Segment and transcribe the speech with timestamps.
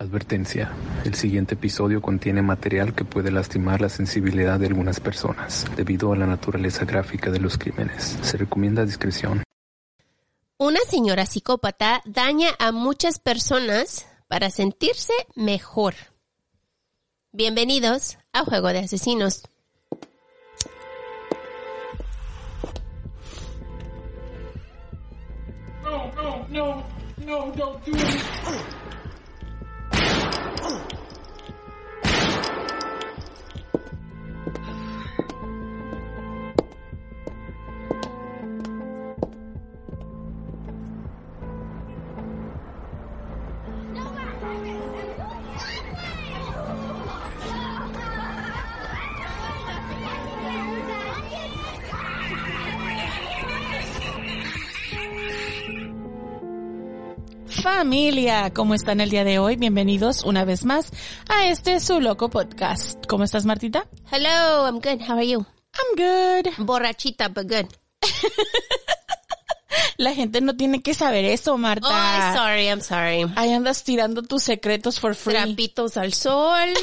[0.00, 0.72] Advertencia.
[1.04, 6.16] El siguiente episodio contiene material que puede lastimar la sensibilidad de algunas personas debido a
[6.16, 8.16] la naturaleza gráfica de los crímenes.
[8.22, 9.42] Se recomienda discreción.
[10.56, 15.92] Una señora psicópata daña a muchas personas para sentirse mejor.
[17.32, 19.42] Bienvenidos a Juego de Asesinos.
[25.84, 26.84] No, no, no,
[27.18, 28.79] no, don't do it.
[57.80, 59.56] Familia, ¿cómo están el día de hoy?
[59.56, 60.90] Bienvenidos una vez más
[61.30, 63.06] a este su loco podcast.
[63.06, 63.88] ¿Cómo estás, Martita?
[64.12, 65.00] Hello, I'm good.
[65.00, 65.46] How are you?
[65.72, 66.52] I'm good.
[66.58, 67.64] Borrachita, but good.
[69.96, 71.88] La gente no tiene que saber eso, Marta.
[71.88, 73.32] Oh, I'm sorry, I'm sorry.
[73.34, 75.32] Ahí andas tirando tus secretos for free.
[75.36, 76.74] Trapitos al sol.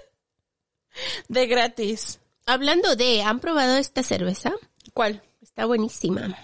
[1.28, 2.18] De gratis.
[2.46, 4.52] Hablando de, ¿han probado esta cerveza?
[4.94, 5.22] ¿Cuál?
[5.42, 6.34] Está buenísima.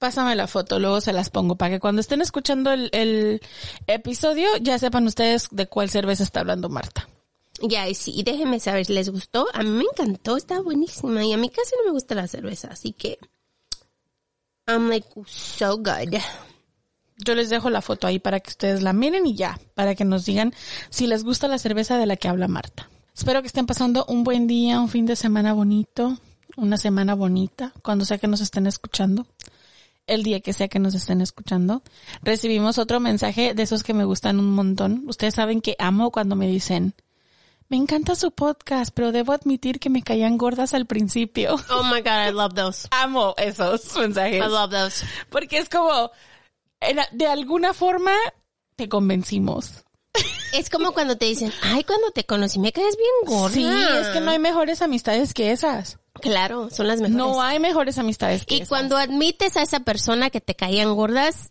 [0.00, 3.42] Pásame la foto, luego se las pongo para que cuando estén escuchando el, el
[3.86, 7.06] episodio ya sepan ustedes de cuál cerveza está hablando Marta.
[7.60, 9.46] Ya, y sí, déjenme saber si les gustó.
[9.52, 11.22] A mí me encantó, está buenísima.
[11.22, 13.18] Y a mí casi no me gusta la cerveza, así que...
[14.66, 16.16] I'm like, so good.
[17.18, 20.06] Yo les dejo la foto ahí para que ustedes la miren y ya, para que
[20.06, 20.54] nos digan
[20.88, 22.88] si les gusta la cerveza de la que habla Marta.
[23.14, 26.16] Espero que estén pasando un buen día, un fin de semana bonito,
[26.56, 29.26] una semana bonita, cuando sea que nos estén escuchando,
[30.06, 31.82] el día que sea que nos estén escuchando.
[32.22, 35.04] Recibimos otro mensaje de esos que me gustan un montón.
[35.06, 36.94] Ustedes saben que amo cuando me dicen,
[37.68, 41.56] me encanta su podcast, pero debo admitir que me caían gordas al principio.
[41.70, 42.88] Oh my god, I love those.
[42.90, 44.44] amo esos mensajes.
[44.44, 45.06] I love those.
[45.30, 46.10] Porque es como,
[47.12, 48.12] de alguna forma,
[48.76, 49.84] te convencimos.
[50.52, 53.54] Es como cuando te dicen, ay, cuando te conocí me caes bien gorda.
[53.54, 53.64] Sí,
[54.00, 56.00] es que no hay mejores amistades que esas.
[56.20, 57.16] Claro, son las mejores.
[57.16, 58.68] No hay mejores amistades que y esas.
[58.68, 61.50] cuando admites a esa persona que te caían gordas,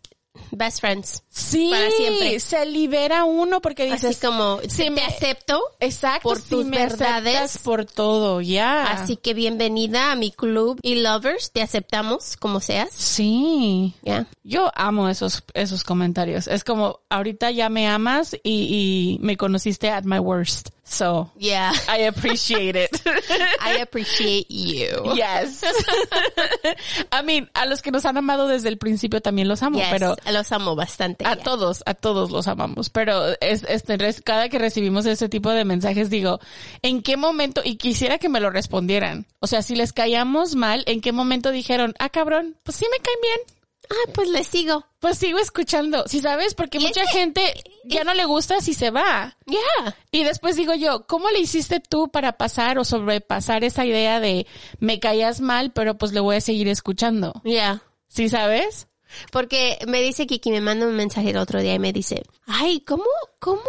[0.52, 1.24] best friends.
[1.30, 2.40] Sí, para siempre.
[2.40, 5.60] se libera uno porque dices, Así como, si te me- acepto.
[5.80, 7.58] exacto, por si tus me verdades.
[7.60, 8.86] por todo, ya.
[8.92, 12.90] Así que bienvenida a mi club y lovers, te aceptamos como seas.
[12.94, 13.94] Sí.
[14.02, 14.28] Ya.
[14.44, 16.48] Yo amo esos, esos comentarios.
[16.48, 20.70] Es como, ahorita ya me amas y, y me conociste at my worst.
[20.90, 21.72] So, Yeah.
[21.88, 22.90] I appreciate it.
[23.62, 25.14] I appreciate you.
[25.16, 25.64] Yes.
[27.12, 29.88] I mean, a los que nos han amado desde el principio también los amo, Yes,
[29.92, 31.26] pero los amo bastante.
[31.28, 32.90] a todos, a todos los amamos.
[32.90, 36.40] Pero es, este, cada que recibimos ese tipo de mensajes digo,
[36.82, 37.62] ¿en qué momento?
[37.64, 39.26] Y quisiera que me lo respondieran.
[39.40, 42.98] O sea, si les caíamos mal, ¿en qué momento dijeron, ah, cabrón, pues sí me
[42.98, 43.59] caen bien?
[43.92, 44.86] Ah, pues les sigo.
[45.00, 46.04] Pues sigo escuchando.
[46.08, 49.36] Si sabes, porque mucha es que- gente ya no le gusta si se va.
[49.48, 49.96] Yeah.
[50.12, 54.46] Y después digo yo, ¿cómo le hiciste tú para pasar o sobrepasar esa idea de
[54.80, 57.34] me caías mal, pero pues le voy a seguir escuchando?
[57.44, 57.82] Yeah.
[58.08, 58.88] ¿Sí sabes?
[59.32, 62.82] Porque me dice Kiki, me manda un mensaje el otro día y me dice, ay,
[62.82, 63.06] ¿cómo,
[63.40, 63.62] cómo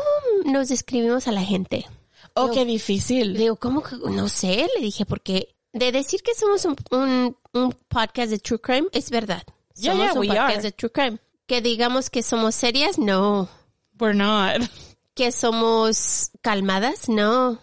[0.45, 1.87] nos describimos a la gente?
[2.35, 3.37] Oh, qué Le difícil.
[3.39, 3.83] digo, ¿cómo?
[3.83, 8.39] que- No sé, le dije, porque de decir que somos un, un, un podcast de
[8.39, 9.43] True Crime, es verdad.
[9.81, 10.63] Yeah, somos yeah, un we podcast are.
[10.63, 11.19] de True Crime.
[11.47, 13.49] Que digamos que somos serias, no.
[13.99, 14.63] We're not.
[15.15, 17.59] Que somos calmadas, no.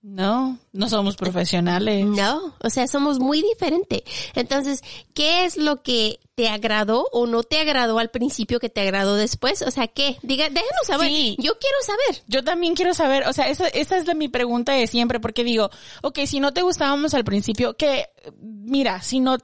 [0.00, 2.06] No, no somos profesionales.
[2.06, 4.02] No, o sea, somos muy diferentes.
[4.34, 4.82] Entonces,
[5.12, 9.16] ¿qué es lo que te agradó o no te agradó al principio que te agradó
[9.16, 9.60] después?
[9.62, 10.16] O sea, ¿qué?
[10.22, 11.08] Diga, déjanos saber.
[11.08, 11.36] Sí.
[11.40, 12.22] Yo quiero saber.
[12.28, 15.42] Yo también quiero saber, o sea, esa, esa es la, mi pregunta de siempre, porque
[15.42, 15.68] digo,
[16.02, 18.06] ok, si no te gustábamos al principio, que,
[18.40, 19.36] mira, si no,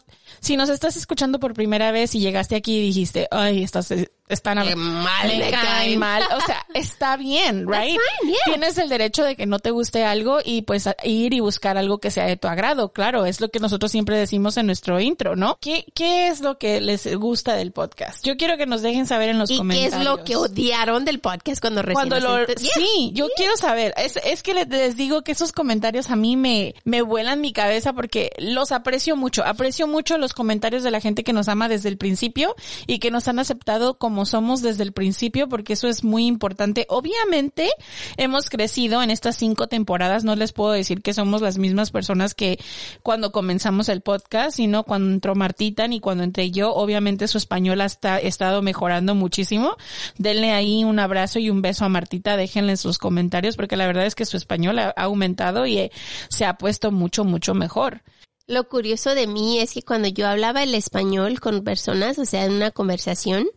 [0.44, 3.90] si nos estás escuchando por primera vez y llegaste aquí y dijiste, ay, estás,
[4.28, 7.98] están Qué mal me caen mal, o sea, está bien, right?
[8.20, 8.38] fine, yeah.
[8.44, 11.98] Tienes el derecho de que no te guste algo y pues ir y buscar algo
[11.98, 15.34] que sea de tu agrado, claro, es lo que nosotros siempre decimos en nuestro intro,
[15.34, 15.58] ¿no?
[15.60, 18.24] ¿Qué, qué es lo que les gusta del podcast.
[18.24, 19.94] Yo quiero que nos dejen saber en los ¿Y qué comentarios.
[19.94, 22.72] es lo que odiaron del podcast cuando recién Cuando lo, Yeah.
[22.74, 23.94] sí, yo quiero saber.
[23.96, 27.52] Es, es que les, les digo que esos comentarios a mí me, me vuelan mi
[27.52, 29.44] cabeza porque los aprecio mucho.
[29.44, 32.54] Aprecio mucho los comentarios de la gente que nos ama desde el principio
[32.86, 36.86] y que nos han aceptado como somos desde el principio porque eso es muy importante.
[36.88, 37.70] Obviamente
[38.16, 40.24] hemos crecido en estas cinco temporadas.
[40.24, 42.58] No les puedo decir que somos las mismas personas que
[43.02, 46.74] cuando comenzamos el podcast, sino cuando entró Martita ni cuando entré yo.
[46.74, 49.76] Obviamente su español ha esta- estado mejorando muchísimo.
[50.18, 52.36] Denle ahí un abrazo y un beso a Martita.
[52.36, 55.78] Déjenle en sus comentarios porque la verdad es que su español ha, ha aumentado y
[55.78, 55.92] eh,
[56.28, 58.02] se ha puesto mucho, mucho mejor.
[58.46, 62.44] Lo curioso de mí es que cuando yo hablaba el español con personas, o sea,
[62.44, 63.48] en una conversación,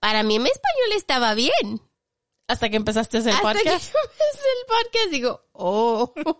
[0.00, 1.80] para mí mi español estaba bien.
[2.46, 3.64] Hasta que empezaste el Hasta podcast.
[3.64, 6.38] que empecé el podcast digo, oh, oh,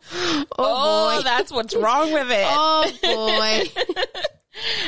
[0.59, 1.25] Oh, boy.
[1.25, 2.47] that's what's wrong with it.
[2.51, 3.73] Oh, boy.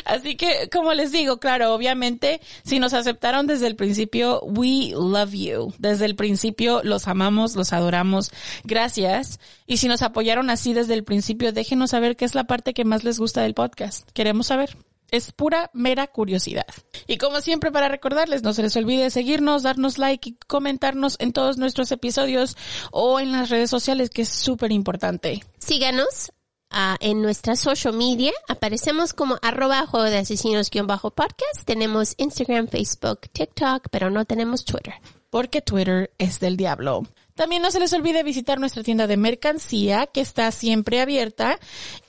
[0.05, 5.33] Así que, como les digo, claro, obviamente, si nos aceptaron desde el principio, we love
[5.33, 5.73] you.
[5.79, 8.31] Desde el principio los amamos, los adoramos.
[8.65, 9.41] Gracias.
[9.67, 12.85] Y si nos apoyaron así desde el principio, déjenos saber qué es la parte que
[12.85, 14.09] más les gusta del podcast.
[14.13, 14.77] Queremos saber.
[15.11, 16.67] Es pura, mera curiosidad.
[17.07, 21.33] Y como siempre, para recordarles, no se les olvide seguirnos, darnos like y comentarnos en
[21.33, 22.57] todos nuestros episodios
[22.91, 25.45] o en las redes sociales, que es súper importante.
[25.59, 26.33] Síganos
[26.71, 28.33] ah, en nuestra social media.
[28.49, 31.65] Aparecemos como arroba de asesinos guion bajo podcast.
[31.65, 34.95] Tenemos Instagram, Facebook, TikTok, pero no tenemos Twitter.
[35.31, 37.03] porque Twitter es del diablo.
[37.35, 41.59] También no se les olvide visitar nuestra tienda de mercancía que está siempre abierta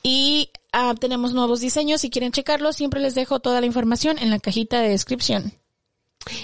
[0.01, 2.01] y ah, tenemos nuevos diseños.
[2.01, 5.53] Si quieren checarlo, siempre les dejo toda la información en la cajita de descripción.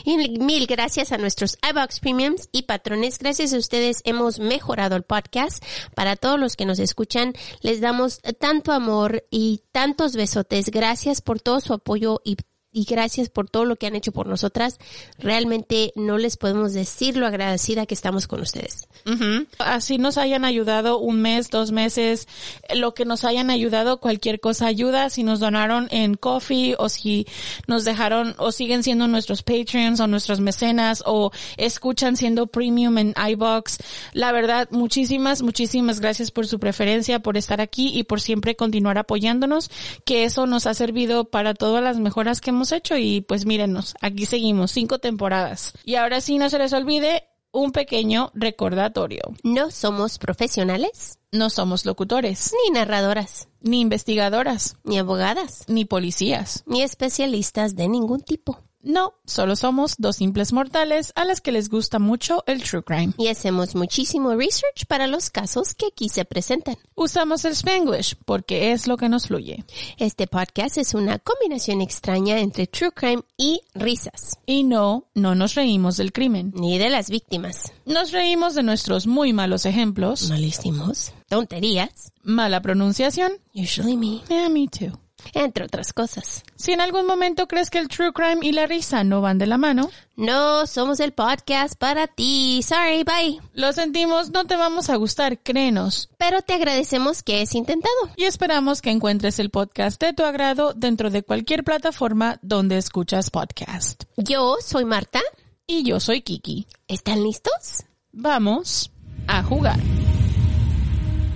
[0.04, 3.20] Y mil gracias a nuestros iBox Premiums y patrones.
[3.20, 5.64] Gracias a ustedes hemos mejorado el podcast.
[5.96, 10.70] Para todos los que nos escuchan, les damos tanto amor y tantos besotes.
[10.70, 12.38] Gracias por todo su apoyo y,
[12.74, 14.80] y gracias por todo lo que han hecho por nosotras.
[15.20, 18.88] Realmente no les podemos decir lo agradecida que estamos con ustedes.
[19.06, 19.46] Ujú.
[19.60, 22.28] Así nos hayan ayudado un mes, dos meses,
[22.74, 25.10] lo que nos hayan ayudado, cualquier cosa ayuda.
[25.12, 27.28] Si nos donaron en coffee o si
[27.68, 33.14] nos dejaron o siguen siendo nuestros patrons o nuestros mecenas o escuchan siendo premium en
[33.30, 33.78] iBox.
[34.14, 38.98] La verdad, muchísimas, muchísimas gracias por su preferencia, por estar aquí y por siempre continuar
[38.98, 39.70] apoyándonos,
[40.06, 43.96] que eso nos ha servido para todas las mejoras que hemos hecho y pues mírenos,
[44.02, 45.74] aquí seguimos, cinco temporadas.
[45.84, 49.22] Y ahora sí, no se les olvide, un pequeño recordatorio.
[49.44, 56.64] No somos profesionales, No somos locutores, ni narradoras, ni investigadoras, ni abogadas, ni policías.
[56.68, 58.60] ni especialistas de ningún tipo.
[58.86, 63.14] No, solo somos dos simples mortales a las que les gusta mucho el true crime.
[63.18, 66.76] Y hacemos muchísimo research para los casos que aquí se presentan.
[66.94, 69.64] Usamos el Spanglish porque es lo que nos fluye.
[69.98, 75.56] Este podcast es una combinación extraña entre true crime y risas, Y no, no nos
[75.56, 76.52] reímos del crimen.
[76.54, 77.72] ni de las víctimas.
[77.86, 84.68] Nos reímos de nuestros muy malos ejemplos, Malísimos, tonterías, mala pronunciación, usually me, yeah, me
[84.68, 85.00] too.
[85.34, 86.44] Entre otras cosas.
[86.56, 89.48] Si en algún momento crees que el true crime y la risa no van de
[89.48, 92.62] la mano, No somos el podcast para ti.
[92.62, 93.40] Sorry, bye.
[93.54, 96.10] lo sentimos, no te vamos a gustar, créenos.
[96.20, 97.96] Pero te agradecemos que es intentado.
[98.16, 103.32] Y esperamos que encuentres el podcast de tu agrado dentro de cualquier plataforma donde escuchas
[103.32, 104.04] podcast.
[104.18, 105.22] Yo soy Marta.
[105.66, 106.68] Y yo soy Kiki.
[106.88, 107.84] ¿Están listos?
[108.12, 108.92] Vamos
[109.28, 109.80] a jugar.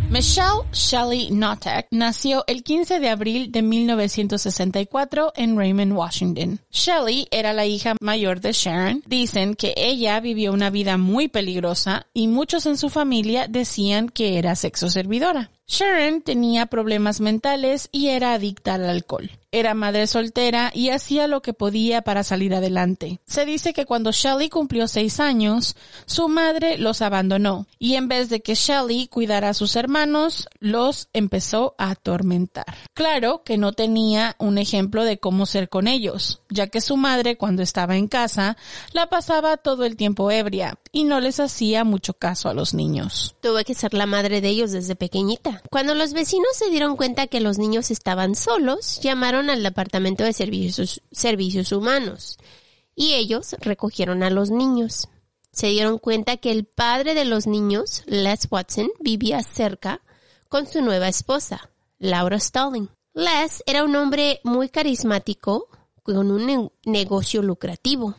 [0.10, 6.60] Michelle Shelley Notek nació el 15 de abril de 1964 en Raymond, Washington.
[6.72, 9.04] Shelley era la hija mayor de Sharon.
[9.06, 14.38] Dicen que ella vivió una vida muy peligrosa y muchos en su familia decían que
[14.38, 15.52] era sexo servidora.
[15.70, 19.30] Sharon tenía problemas mentales y era adicta al alcohol.
[19.52, 23.20] Era madre soltera y hacía lo que podía para salir adelante.
[23.26, 28.30] Se dice que cuando Shelley cumplió seis años, su madre los abandonó y en vez
[28.30, 32.66] de que Shelley cuidara a sus hermanos, los empezó a atormentar.
[32.94, 37.38] Claro que no tenía un ejemplo de cómo ser con ellos, ya que su madre
[37.38, 38.58] cuando estaba en casa
[38.92, 43.36] la pasaba todo el tiempo ebria y no les hacía mucho caso a los niños.
[43.42, 45.57] Tuve que ser la madre de ellos desde pequeñita.
[45.70, 50.34] Cuando los vecinos se dieron cuenta que los niños estaban solos, llamaron al Departamento de
[50.34, 52.38] Servicios, Humanos
[52.96, 55.08] y ellos recogieron a los niños.
[55.52, 60.02] Se dieron cuenta que el padre de los niños, Les Watson, vivía cerca
[60.50, 62.90] con su nueva esposa, Laura Stalling.
[63.14, 65.68] Les era un hombre muy carismático
[66.04, 68.16] con un ne- negocio lucrativo.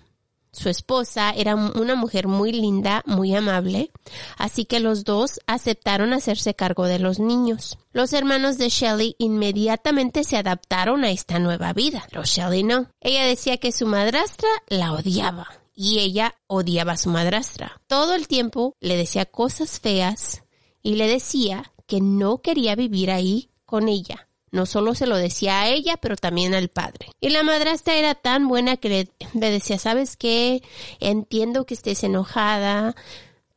[0.58, 3.90] Su esposa, era una mujer muy linda, muy amable,
[4.36, 7.78] así que los dos aceptaron hacerse cargo de los niños.
[7.92, 12.90] Los hermanos de Shelley inmediatamente se adaptaron a esta nueva vida, pero Shelley no.
[13.00, 17.80] Ella decía que su madrastra la odiaba y ella odiaba a su madrastra.
[17.86, 20.42] Todo el tiempo le decía cosas feas
[20.82, 24.27] y le decía que no quería vivir ahí con ella.
[24.50, 27.08] No solo se lo decía a ella, pero también al padre.
[27.20, 28.88] Y la madrastra era tan buena que
[29.34, 30.62] le, decía, ¿sabes qué?
[31.00, 32.94] Entiendo que estés enojada,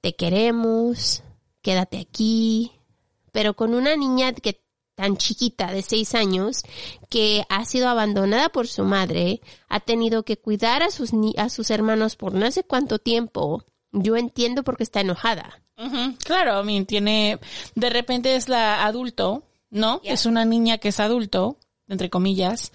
[0.01, 1.24] te queremos,
[1.62, 2.71] quédate aquí.
[3.31, 4.62] Pero con una niña que
[4.95, 6.63] tan chiquita de seis años
[7.10, 11.71] que ha sido abandonada por su madre, ha tenido que cuidar a sus, a sus
[11.71, 13.63] hermanos por no sé cuánto tiempo.
[13.91, 15.62] Yo entiendo por qué está enojada.
[16.24, 17.39] Claro, a mí tiene,
[17.74, 20.01] de repente es la adulto, ¿no?
[20.04, 22.72] Es una niña que es adulto, entre comillas,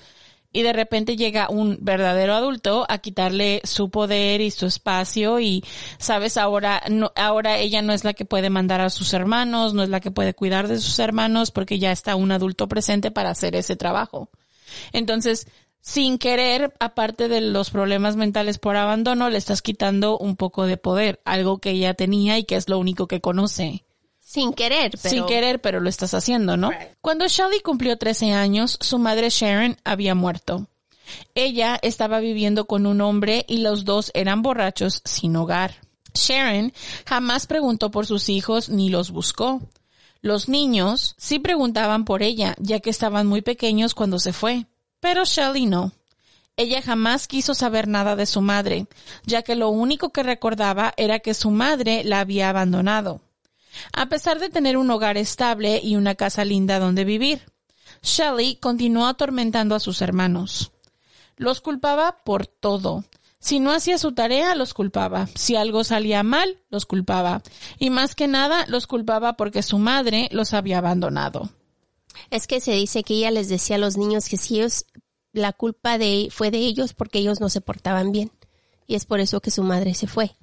[0.53, 5.63] y de repente llega un verdadero adulto a quitarle su poder y su espacio y
[5.99, 9.83] sabes ahora no, ahora ella no es la que puede mandar a sus hermanos, no
[9.83, 13.31] es la que puede cuidar de sus hermanos porque ya está un adulto presente para
[13.31, 14.31] hacer ese trabajo.
[14.93, 15.47] Entonces,
[15.83, 20.79] sin querer, aparte de los problemas mentales por abandono, le estás quitando un poco de
[20.79, 23.85] poder, algo que ella tenía y que es lo único que conoce.
[24.27, 25.15] Sin querer, pero...
[25.15, 26.73] Sin querer, pero lo estás haciendo, ¿no?
[27.01, 30.67] Cuando Shelly cumplió 13 años, su madre Sharon había muerto.
[31.37, 35.77] Ella estaba viviendo con un hombre y los dos eran borrachos sin hogar.
[36.13, 36.73] Sharon
[37.07, 39.63] jamás preguntó por sus hijos ni los buscó.
[40.23, 44.67] Los niños sí preguntaban por ella, ya que estaban muy pequeños cuando se fue.
[44.99, 45.93] Pero Shelley no.
[46.57, 48.89] Ella jamás quiso saber nada de su madre,
[49.25, 53.21] ya que lo único que recordaba era que su madre la había abandonado.
[53.93, 57.43] A pesar de tener un hogar estable y una casa linda donde vivir,
[58.03, 60.73] Shelley continuó atormentando a sus hermanos.
[61.37, 63.05] Los culpaba por todo.
[63.39, 65.29] Si no hacía su tarea, los culpaba.
[65.35, 67.43] Si algo salía mal, los culpaba.
[67.79, 71.51] Y más que nada, los culpaba porque su madre los había abandonado.
[72.31, 74.61] Es que se dice que ella les decía a los niños que si
[75.33, 78.33] la culpa de, fue de ellos porque ellos no se portaban bien.
[78.87, 80.35] Y es por eso que su madre se fue.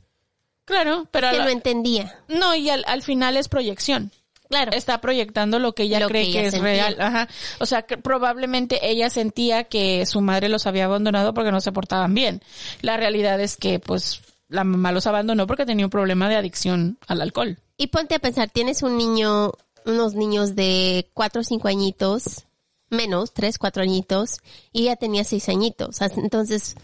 [0.65, 1.31] Claro, pero...
[1.31, 2.19] que no entendía.
[2.27, 4.11] No, y al, final es proyección.
[4.49, 4.71] Claro.
[4.73, 6.95] Está proyectando lo que ella cree que, es real.
[6.99, 7.27] Ajá.
[7.59, 11.71] O sea, que probablemente ella sentía que su madre los había abandonado porque no se
[11.71, 12.41] portaban bien.
[12.81, 16.97] La realidad es que, pues, la mamá los abandonó porque tenía un problema de adicción
[17.07, 17.57] al alcohol.
[17.77, 19.53] Y ponte a pensar, tienes un niño
[19.85, 22.45] unos niños de cuatro o cinco añitos,
[22.89, 24.39] menos, tres, cuatro añitos,
[24.71, 26.01] y ella tenía seis añitos.
[26.01, 26.75] Entonces,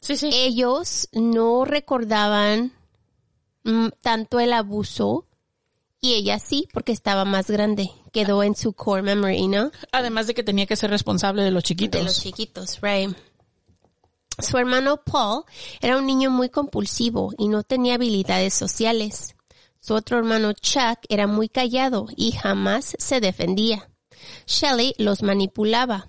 [0.00, 0.30] sí, sí.
[0.32, 2.72] ellos no recordaban
[4.00, 5.26] tanto el abuso
[6.00, 7.90] y ella sí, porque estaba más grande.
[8.12, 9.70] Quedó en su core memory, ¿no?
[9.92, 12.00] Además de que tenía que ser responsable de los chiquitos.
[12.00, 13.14] De los chiquitos, right.
[14.38, 15.44] Su hermano Paul
[15.80, 19.36] era un niño muy compulsivo y no tenía habilidades sociales.
[19.80, 23.90] Su otro hermano Chuck era muy callado y jamás se defendía.
[24.46, 26.08] Shelley los manipulaba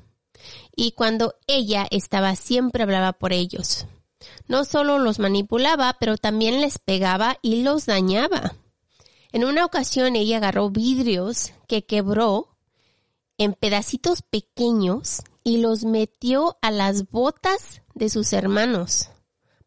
[0.76, 3.86] y cuando ella estaba siempre hablaba por ellos.
[4.48, 8.56] No solo los manipulaba, pero también les pegaba y los dañaba.
[9.32, 12.58] En una ocasión ella agarró vidrios que quebró
[13.38, 19.10] en pedacitos pequeños y los metió a las botas de sus hermanos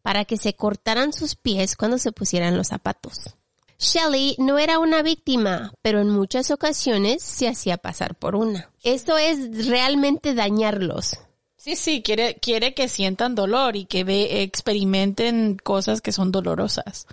[0.01, 3.35] para que se cortaran sus pies cuando se pusieran los zapatos.
[3.79, 8.71] Shelley no era una víctima, pero en muchas ocasiones se hacía pasar por una.
[8.83, 11.17] Esto es realmente dañarlos.
[11.65, 17.07] Sí, sí, quiere, quiere que sientan dolor y que ve, experimenten cosas que son dolorosas.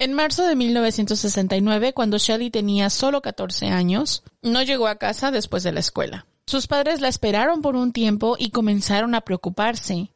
[0.00, 5.62] En marzo de 1969, cuando Shelley tenía solo 14 años, no llegó a casa después
[5.62, 6.26] de la escuela.
[6.44, 10.10] Sus padres la esperaron por un tiempo y comenzaron a preocuparse.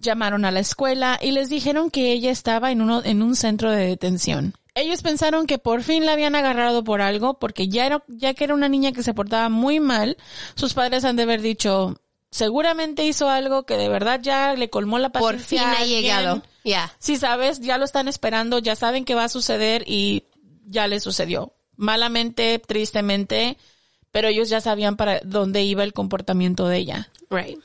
[0.00, 3.70] Llamaron a la escuela y les dijeron que ella estaba en, uno, en un centro
[3.70, 4.54] de detención.
[4.74, 8.44] Ellos pensaron que por fin la habían agarrado por algo, porque ya, era, ya que
[8.44, 10.16] era una niña que se portaba muy mal,
[10.54, 14.98] sus padres han de haber dicho, seguramente hizo algo que de verdad ya le colmó
[14.98, 15.62] la paciencia.
[15.62, 16.42] Por fin ha llegado.
[16.64, 16.92] Ya.
[16.98, 20.24] Sí, sabes, ya lo están esperando, ya saben que va a suceder y
[20.66, 21.52] ya le sucedió.
[21.76, 23.56] Malamente, tristemente,
[24.10, 27.10] pero ellos ya sabían para dónde iba el comportamiento de ella.
[27.30, 27.58] Right.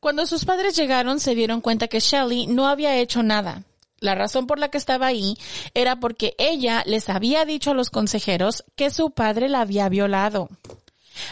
[0.00, 3.64] Cuando sus padres llegaron, se dieron cuenta que Shelly no había hecho nada.
[4.00, 5.38] La razón por la que estaba ahí
[5.72, 10.50] era porque ella les había dicho a los consejeros que su padre la había violado.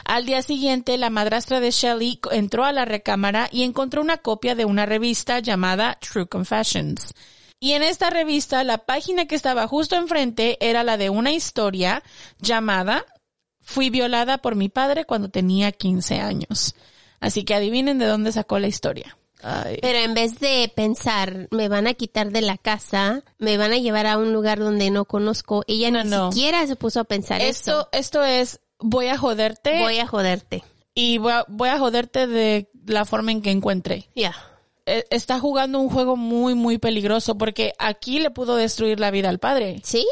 [0.05, 4.55] Al día siguiente, la madrastra de Shelley entró a la recámara y encontró una copia
[4.55, 7.15] de una revista llamada True Confessions.
[7.61, 12.03] Y en esta revista, la página que estaba justo enfrente era la de una historia
[12.41, 13.05] llamada
[13.65, 16.75] Fui violada por mi padre cuando tenía 15 años.
[17.21, 19.17] Así que adivinen de dónde sacó la historia.
[19.41, 19.79] Ay.
[19.81, 23.79] Pero en vez de pensar, me van a quitar de la casa, me van a
[23.79, 26.33] llevar a un lugar donde no conozco, ella No, ni no.
[26.33, 27.89] siquiera se puso a pensar Esto, eso.
[27.93, 30.63] esto es, voy a joderte Voy a joderte.
[30.95, 34.09] y voy a, voy a joderte de la forma en que encuentre.
[34.15, 34.35] Ya.
[34.87, 39.29] Eh, Está jugando un juego muy, muy peligroso porque aquí le pudo destruir la vida
[39.29, 39.81] al padre.
[39.85, 40.07] Sí,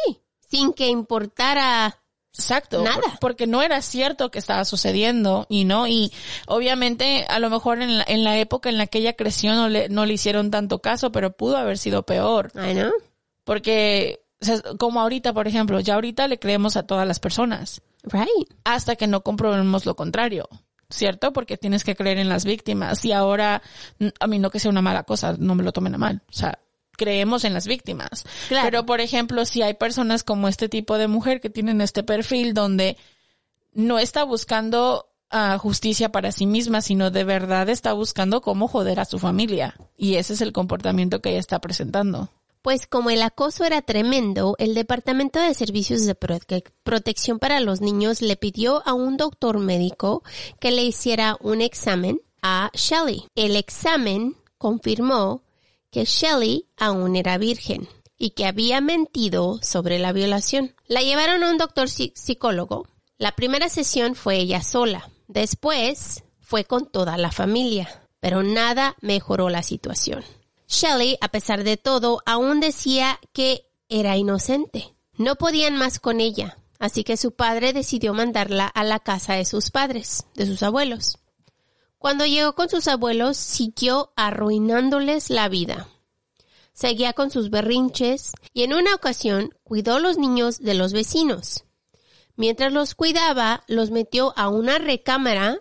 [0.49, 1.97] sin que importara
[2.33, 2.83] Exacto.
[2.85, 3.01] Nada.
[3.01, 6.13] por- Porque no era cierto que estaba sucediendo y no, y
[6.47, 9.69] obviamente a lo mejor en la, en la época en la que ella creció no
[9.69, 12.53] le, no le hicieron tanto caso, pero pudo haber sido peor.
[12.55, 12.93] Ay, ¿no?
[13.45, 17.83] Porque, o sea, como ahorita, por ejemplo, ya ahorita le creemos a todas las personas
[18.05, 18.51] Right.
[18.65, 20.49] hasta que no comprobemos lo contrario.
[20.89, 21.33] ¿Cierto?
[21.33, 23.05] Porque tienes que creer en las víctimas.
[23.05, 23.63] Y ahora,
[24.19, 26.23] a mí no que sea una mala cosa, no me lo tomen a mal.
[26.29, 26.59] O sea,
[26.97, 28.25] creemos en las víctimas.
[28.49, 28.67] Claro.
[28.67, 32.55] Pero, por ejemplo, si hay personas como este tipo de mujer que tienen este perfil
[32.55, 32.97] donde
[33.73, 38.99] no está buscando ah, justicia para sí misma, sino de verdad está buscando cómo joder
[38.99, 39.77] a su familia.
[39.97, 42.31] Y ese es el comportamiento que ella está presentando.
[42.63, 47.81] Pues como el acoso era tremendo, el Departamento de Servicios de Prote- Protección para los
[47.81, 50.23] Niños le pidió a un doctor médico
[50.61, 53.25] que le hiciera un examen a Shelley.
[53.35, 55.43] El examen confirmó
[55.91, 57.89] que Shelley aún era virgen
[58.19, 60.75] y que había mentido sobre la violación.
[60.87, 62.87] La llevaron a un doctor psi- psicólogo.
[63.17, 65.09] La primera sesión fue ella sola.
[65.29, 67.89] Después fue con toda la familia,
[68.21, 70.23] pero nada mejoró la situación.
[70.71, 74.95] Shelley, a pesar de todo, aún decía que era inocente.
[75.17, 79.45] No podían más con ella, así que su padre decidió mandarla a la casa de
[79.45, 81.19] sus padres, de sus abuelos.
[81.99, 85.89] Cuando llegó con sus abuelos, siguió arruinándoles la vida.
[86.73, 91.65] Seguía con sus berrinches y en una ocasión cuidó los niños de los vecinos.
[92.37, 95.59] Mientras los cuidaba, los metió a una recámara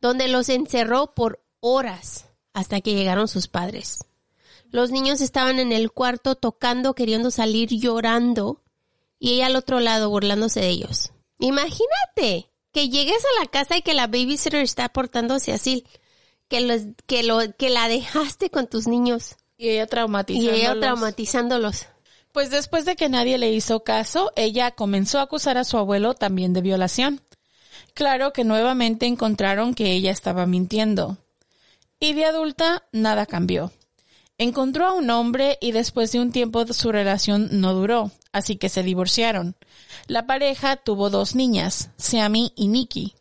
[0.00, 4.06] donde los encerró por horas hasta que llegaron sus padres.
[4.72, 8.62] Los niños estaban en el cuarto tocando, queriendo salir llorando
[9.18, 11.12] y ella al otro lado burlándose de ellos.
[11.38, 15.84] Imagínate que llegues a la casa y que la babysitter está portándose así,
[16.48, 20.58] que los, que lo, que la dejaste con tus niños Y ella y traumatizándolos.
[20.58, 21.86] ella traumatizándolos.
[22.32, 26.14] Pues después de que nadie le hizo caso, ella comenzó a acusar a su abuelo
[26.14, 27.20] también de violación.
[27.92, 31.18] Claro que nuevamente encontraron que ella estaba mintiendo.
[32.00, 33.70] Y de adulta, nada cambió.
[34.42, 38.68] Encontró a un hombre y después de un tiempo su relación no duró, así que
[38.68, 39.54] se divorciaron.
[40.08, 43.14] La pareja tuvo dos niñas, Sammy y Nikki.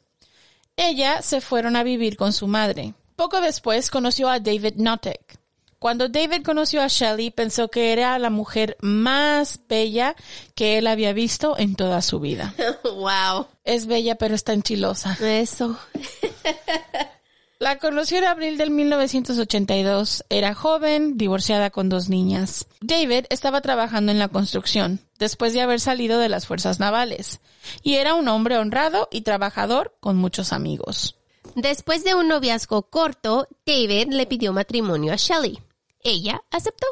[0.76, 2.96] Ella se fueron a vivir con su madre.
[3.16, 5.38] Poco después conoció a David Notek.
[5.78, 10.16] Cuando David conoció a Shelley, pensó que era la mujer más bella
[10.56, 12.56] que él había visto en toda su vida.
[12.84, 13.46] wow.
[13.64, 15.16] Es bella, pero está enchilosa.
[15.22, 15.78] Eso.
[17.62, 20.26] La conoció en abril del 1982.
[20.30, 22.66] Era joven, divorciada con dos niñas.
[22.80, 27.40] David estaba trabajando en la construcción, después de haber salido de las fuerzas navales,
[27.84, 31.20] y era un hombre honrado y trabajador con muchos amigos.
[31.56, 35.60] Después de un noviazgo corto, David le pidió matrimonio a Shelley.
[36.00, 36.88] Ella aceptó.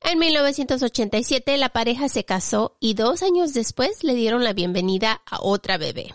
[0.00, 5.40] En 1987 la pareja se casó y dos años después le dieron la bienvenida a
[5.40, 6.12] otra bebé.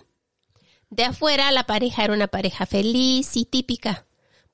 [0.89, 4.05] De afuera la pareja era una pareja feliz y típica.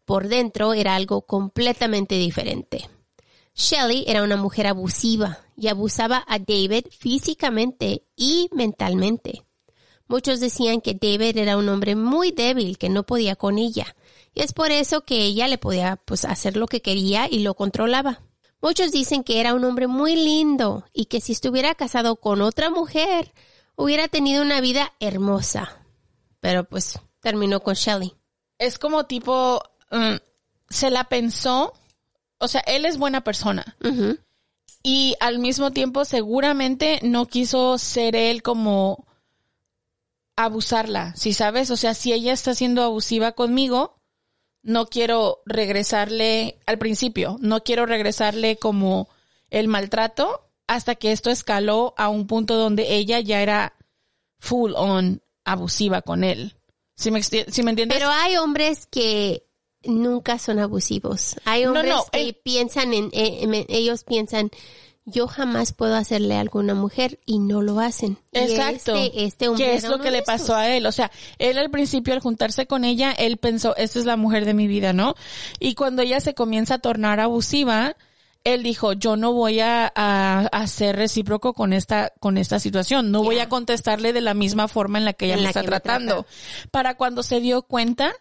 [0.05, 2.89] Por dentro era algo completamente diferente.
[3.55, 9.43] Shelley era una mujer abusiva y abusaba a David físicamente y mentalmente.
[10.07, 13.95] Muchos decían que David era un hombre muy débil que no podía con ella,
[14.33, 17.53] y es por eso que ella le podía pues hacer lo que quería y lo
[17.53, 18.21] controlaba.
[18.61, 22.69] Muchos dicen que era un hombre muy lindo y que si estuviera casado con otra
[22.69, 23.33] mujer
[23.75, 25.82] hubiera tenido una vida hermosa.
[26.43, 28.13] Pero pues terminó con Shelley.
[28.57, 30.15] Es como tipo, mm,
[30.67, 31.71] se la pensó,
[32.37, 33.77] o sea, él es buena persona.
[34.83, 39.07] Y al mismo tiempo seguramente no quiso ser él como
[40.35, 41.71] abusarla, si sabes?
[41.71, 43.95] O sea, si ella está siendo abusiva conmigo,
[44.63, 49.07] no quiero regresarle al principio, no quiero regresarle como
[49.49, 53.77] el maltrato hasta que esto escaló a un punto donde ella ya era
[54.39, 56.55] full on abusiva con él.
[56.95, 57.97] ¿Sí me, sí me entiendes?
[57.97, 59.45] Pero hay hombres que
[59.83, 61.35] nunca son abusivos.
[61.45, 64.51] Hay hombres no, que el- piensan en, en- en- ellos piensan,
[65.05, 68.17] yo jamás puedo hacerle a alguna mujer y no lo hacen.
[68.31, 68.95] Y Exacto.
[68.95, 70.85] Este, este hombre ¿Qué es lo que le pasó a él?
[70.85, 74.45] O sea, él al principio al juntarse con ella, él pensó, esta es la mujer
[74.45, 75.15] de mi vida, ¿no?
[75.59, 77.97] Y cuando ella se comienza a tornar abusiva,
[78.43, 83.11] él dijo, yo no voy a, a, a ser recíproco con esta, con esta situación.
[83.11, 85.61] No voy a contestarle de la misma forma en la que ella En me está
[85.61, 86.23] me tratando.
[86.23, 86.69] trata.
[86.71, 88.13] Para cuando se dio cuenta,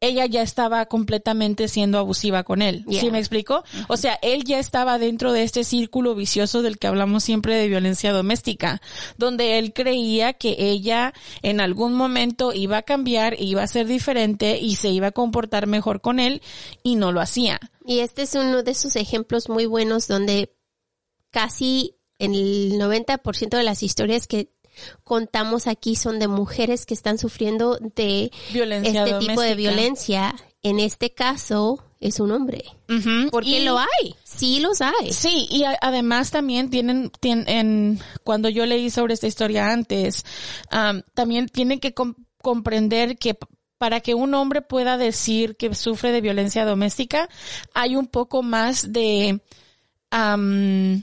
[0.00, 2.84] ella ya estaba completamente siendo abusiva con él.
[2.90, 3.64] ¿Sí me explico?
[3.88, 7.68] O sea, él ya estaba dentro de este círculo vicioso del que hablamos siempre de
[7.68, 8.82] violencia doméstica,
[9.16, 14.58] donde él creía que ella en algún momento iba a cambiar, iba a ser diferente
[14.58, 16.42] y se iba a comportar mejor con él
[16.82, 17.58] y no lo hacía.
[17.84, 20.54] Y este es uno de esos ejemplos muy buenos donde
[21.30, 24.50] casi el 90% de las historias que
[25.04, 30.34] contamos aquí son de mujeres que están sufriendo de Violencia este tipo de violencia.
[30.62, 32.64] En este caso es un hombre.
[33.30, 34.14] Porque Y- lo hay.
[34.24, 35.12] Sí los hay.
[35.12, 40.24] Sí, y a- además también tienen, tienen, cuando yo leí sobre esta historia antes,
[40.70, 43.36] am, también tienen que com- comprender que
[43.78, 47.28] para que un hombre pueda decir que sufre de violencia doméstica,
[47.74, 49.40] hay un poco más de
[50.10, 51.02] am,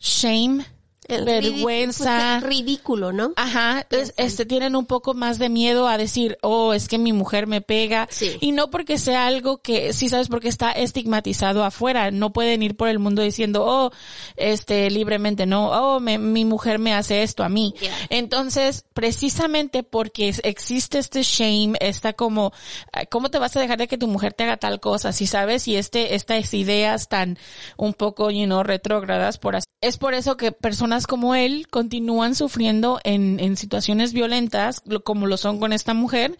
[0.00, 0.64] shame,
[1.08, 2.40] vergüenza.
[2.40, 3.32] ridículo, pues, ridículo, ¿no?
[3.36, 7.12] Ajá, es- este tienen un poco más de miedo a decir, oh, es que mi
[7.12, 8.08] mujer me pega.
[8.10, 8.36] Sí.
[8.40, 12.10] Y no porque sea algo que, sí sabes, porque está estigmatizado afuera.
[12.10, 13.90] No pueden ir por el mundo diciendo, oh,
[14.36, 17.74] este, libremente, no, oh, me- mi mujer me hace esto a mí.
[17.80, 17.94] Yeah.
[18.10, 22.52] Entonces, precisamente porque existe este shame, esta como,
[22.92, 25.12] ah, ¿cómo te vas a dejar de que tu mujer te haga tal cosa?
[25.12, 27.38] Si sabes, y este, estas ideas tan
[27.76, 29.66] un poco, you know, retrógradas por así.
[29.82, 35.36] Es por eso que personas como él continúan sufriendo en, en situaciones violentas, como lo
[35.36, 36.38] son con esta mujer.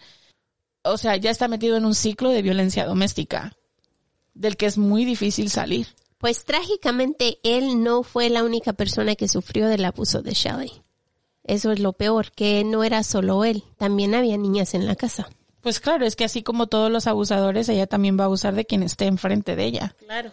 [0.83, 3.57] O sea, ya está metido en un ciclo de violencia doméstica,
[4.33, 5.87] del que es muy difícil salir.
[6.17, 10.71] Pues trágicamente él no fue la única persona que sufrió del abuso de Shelley.
[11.43, 15.29] Eso es lo peor, que no era solo él, también había niñas en la casa.
[15.61, 18.65] Pues claro, es que así como todos los abusadores, ella también va a abusar de
[18.65, 19.95] quien esté enfrente de ella.
[19.99, 20.31] Claro.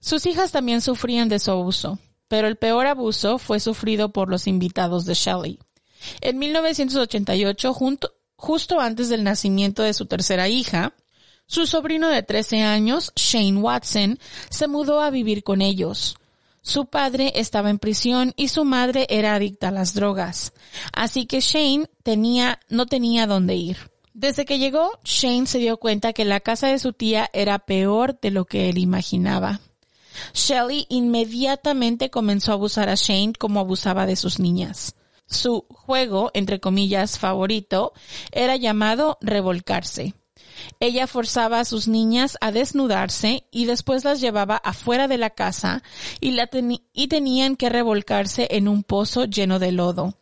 [0.00, 1.98] Sus hijas también sufrían de su abuso,
[2.28, 5.58] pero el peor abuso fue sufrido por los invitados de Shelley.
[6.20, 10.94] En 1988, junto- justo antes del nacimiento de su tercera hija,
[11.46, 14.18] su sobrino de 13 años, Shane Watson,
[14.50, 16.16] se mudó a vivir con ellos.
[16.60, 20.52] Su padre estaba en prisión y su madre era adicta a las drogas.
[20.92, 23.76] Así que Shane tenía, no tenía dónde ir.
[24.14, 28.18] Desde que llegó, Shane se dio cuenta que la casa de su tía era peor
[28.20, 29.60] de lo que él imaginaba.
[30.34, 34.94] Shelley inmediatamente comenzó a abusar a Shane como abusaba de sus niñas.
[35.26, 37.92] Su juego, entre comillas, favorito,
[38.30, 40.14] era llamado revolcarse.
[40.80, 45.82] Ella forzaba a sus niñas a desnudarse y después las llevaba afuera de la casa
[46.20, 46.48] y, la
[46.92, 50.14] y tenían que revolcarse en un pozo lleno de lodo,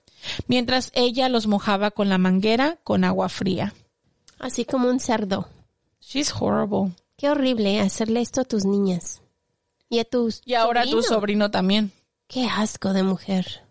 [0.47, 3.75] mientras ella los mojaba con la manguera con agua fría.
[4.39, 5.49] Así como un cerdo.
[6.01, 6.93] She's horrible.
[7.17, 9.24] Qué horrible hacerle esto a tus niñas.
[9.89, 11.93] Y a tus Y ahora tu sobrino también.
[12.27, 13.65] Qué asco de mujer.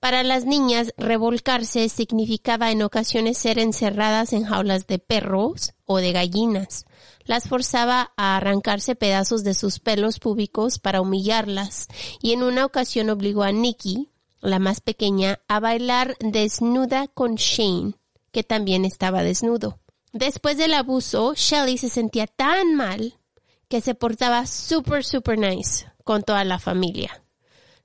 [0.00, 6.12] Para las niñas, revolcarse significaba en ocasiones ser encerradas en jaulas de perros o de
[6.12, 6.84] gallinas.
[7.24, 11.88] Las forzaba a arrancarse pedazos de sus pelos públicos para humillarlas
[12.20, 17.94] y en una ocasión obligó a Nikki, la más pequeña, a bailar desnuda con Shane,
[18.30, 19.80] que también estaba desnudo.
[20.12, 23.18] Después del abuso, Shelly se sentía tan mal
[23.68, 27.22] que se portaba super, super nice con toda la familia.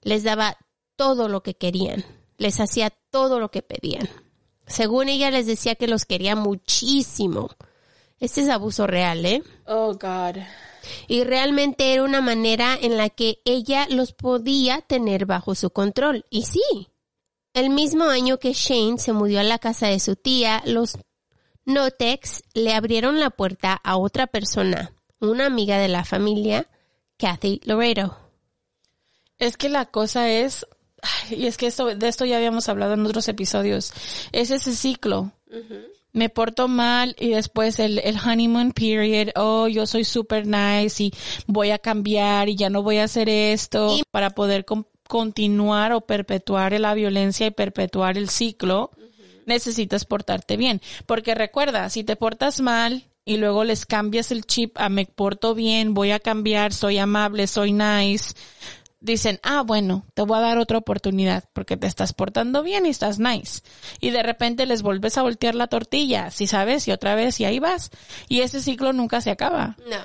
[0.02, 0.58] Les daba
[0.96, 2.06] todo lo que querían.
[2.38, 4.10] Les hacía todo lo que pedían.
[4.68, 7.50] Según ella les decía que los quería muchísimo.
[8.20, 9.44] Este es abuso real, ¿eh?
[9.66, 10.42] Oh, God.
[11.08, 16.26] Y realmente era una manera en la que ella los podía tener bajo su control.
[16.30, 16.90] Y sí,
[17.54, 20.98] el mismo año que Shane se mudó a la casa de su tía, los
[21.66, 26.68] Notex le abrieron la puerta a otra persona, una amiga de la familia,
[27.18, 28.18] Kathy Loreto.
[29.38, 30.66] Es que la cosa es,
[31.30, 33.94] y es que esto, de esto ya habíamos hablado en otros episodios,
[34.32, 35.32] es ese ciclo.
[36.14, 41.14] Me porto mal y después el, el honeymoon period, oh, yo soy super nice y
[41.48, 45.94] voy a cambiar y ya no voy a hacer esto Y- para poder con- continuar
[45.94, 48.92] o perpetuar la violencia y perpetuar el ciclo.
[49.46, 50.82] Necesitas portarte bien.
[51.06, 55.54] Porque recuerda, si te portas mal y luego les cambias el chip a me porto
[55.54, 58.34] bien, voy a cambiar, soy amable, soy nice,
[59.02, 62.90] dicen, ah, bueno, te voy a dar otra oportunidad porque te estás portando bien y
[62.90, 63.62] estás nice.
[64.00, 67.46] Y de repente les vuelves a voltear la tortilla, si sabes, y otra vez, y
[67.46, 67.90] ahí vas.
[68.30, 69.76] Y ese ciclo nunca se acaba.
[69.90, 69.98] No.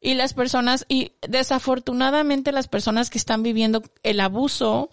[0.00, 4.90] Y las personas, y desafortunadamente las personas que están viviendo el abuso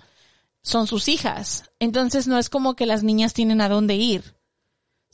[0.62, 1.72] son sus hijas.
[1.80, 4.37] Entonces no es como que las niñas tienen a dónde ir.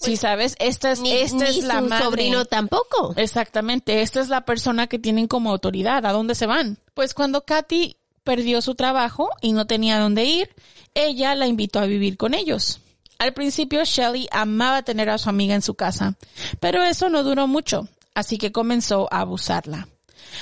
[0.04, 2.04] Si sabes, esta es, Ni, esta ni es la su madre.
[2.06, 3.13] sobrino tampoco.
[3.16, 6.06] Exactamente, esta es la persona que tienen como autoridad.
[6.06, 6.78] ¿A dónde se van?
[6.94, 10.50] Pues cuando Katy perdió su trabajo y no tenía dónde ir,
[10.94, 12.80] ella la invitó a vivir con ellos.
[13.20, 16.16] Al principio Shelly amaba tener a su amiga en su casa,
[16.60, 19.88] pero eso no duró mucho, así que comenzó a abusarla.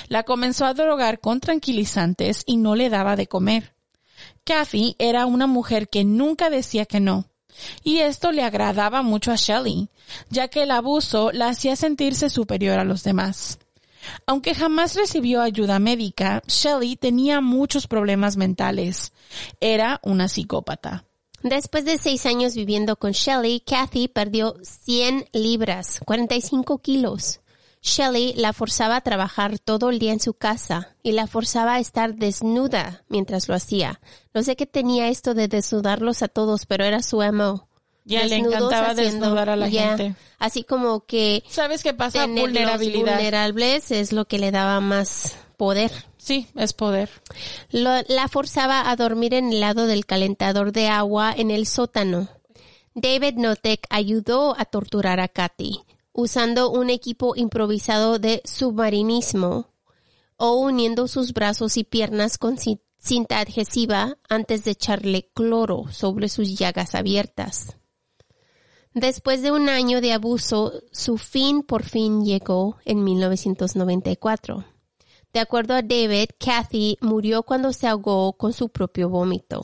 [0.07, 3.73] La comenzó a drogar con tranquilizantes y no le daba de comer.
[4.43, 7.25] Kathy era una mujer que nunca decía que no,
[7.83, 9.89] y esto le agradaba mucho a Shelly,
[10.29, 13.59] ya que el abuso la hacía sentirse superior a los demás.
[14.25, 19.13] Aunque jamás recibió ayuda médica, Shelly tenía muchos problemas mentales.
[19.59, 21.05] Era una psicópata.
[21.43, 27.41] Después de seis años viviendo con Shelly, Kathy perdió 100 libras, 45 kilos.
[27.81, 31.79] Shelly la forzaba a trabajar todo el día en su casa y la forzaba a
[31.79, 33.99] estar desnuda mientras lo hacía.
[34.33, 37.67] No sé qué tenía esto de desnudarlos a todos, pero era su emo.
[38.05, 40.15] Ya le encantaba haciendo- desnudar a la gente.
[40.39, 42.25] Así como que ¿Sabes qué pasa?
[42.27, 43.15] Vulnerabilidad.
[43.15, 45.91] vulnerables es lo que le daba más poder.
[46.17, 47.09] Sí, es poder.
[47.71, 52.27] Lo- la forzaba a dormir en el lado del calentador de agua en el sótano.
[52.93, 55.79] David Notek ayudó a torturar a Kathy
[56.13, 59.69] usando un equipo improvisado de submarinismo
[60.37, 66.29] o uniendo sus brazos y piernas con ci- cinta adhesiva antes de echarle cloro sobre
[66.29, 67.77] sus llagas abiertas.
[68.93, 74.65] Después de un año de abuso, su fin por fin llegó en 1994.
[75.33, 79.61] De acuerdo a David, Kathy murió cuando se ahogó con su propio vómito.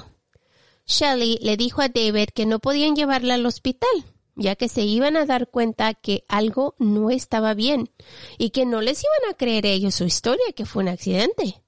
[0.86, 3.90] Shelley le dijo a David que no podían llevarla al hospital,
[4.38, 7.90] ya que se iban a dar cuenta que algo no estaba bien
[8.38, 11.62] y que no les iban a creer ellos su historia, que fue un accidente.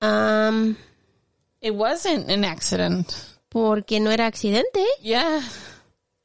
[0.00, 0.76] Am,
[1.60, 3.10] It wasn't an accident.
[3.48, 4.84] porque no era accidente.
[5.02, 5.40] Yeah.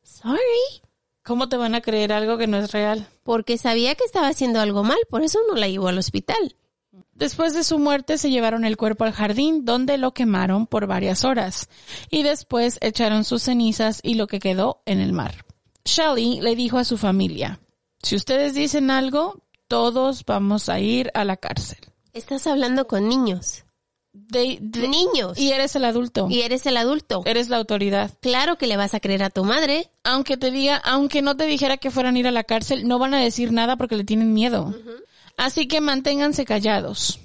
[0.04, 0.82] Sorry.
[1.24, 3.08] ¿Cómo te van a creer algo que no es real?
[3.24, 6.56] Porque sabía que estaba haciendo algo mal, por eso no la llevó al hospital.
[7.14, 11.24] Después de su muerte se llevaron el cuerpo al jardín donde lo quemaron por varias
[11.24, 11.70] horas
[12.10, 15.46] y después echaron sus cenizas y lo que quedó en el mar.
[15.86, 17.60] Shelley le dijo a su familia,
[18.04, 21.80] si ustedes dicen algo, todos vamos a ir a la cárcel.
[22.14, 23.64] Estás hablando con niños.
[24.14, 25.38] De- de- Niños.
[25.38, 26.28] y eres el adulto.
[26.30, 27.22] Y eres el adulto.
[27.26, 28.12] Eres la autoridad.
[28.22, 29.90] Claro que le vas a creer a tu madre.
[30.04, 33.00] Aunque te diga, aunque no te dijera que fueran a ir a la cárcel, no
[33.00, 34.76] van a decir nada porque le tienen miedo.
[35.42, 37.20] Así que manténganse callados.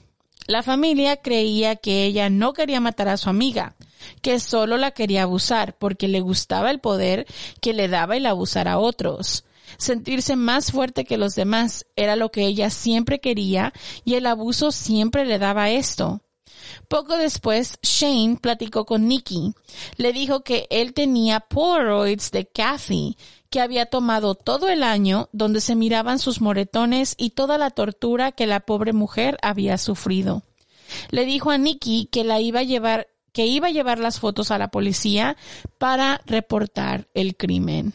[0.47, 3.77] La familia creía que ella no quería matar a su amiga,
[4.23, 7.27] que solo la quería abusar porque le gustaba el poder
[7.61, 9.45] que le daba el abusar a otros.
[9.77, 13.75] Sentirse más fuerte que los demás era lo que ella siempre quería
[14.07, 16.23] y el abuso siempre le daba esto.
[16.89, 19.55] Poco después, Shane platicó con Nikki.
[19.97, 23.17] Le dijo que él tenía Polaroids de Kathy,
[23.51, 28.33] que había tomado todo el año, donde se miraban sus moretones y toda la tortura
[28.33, 30.43] que la pobre mujer había sufrido.
[31.11, 34.51] Le dijo a Nikki que la iba a llevar, que iba a llevar las fotos
[34.51, 35.37] a la policía
[35.79, 37.93] para reportar el crimen.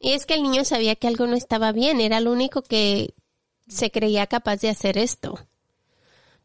[0.00, 3.14] Y es que el niño sabía que algo no estaba bien, era el único que
[3.68, 5.38] se creía capaz de hacer esto.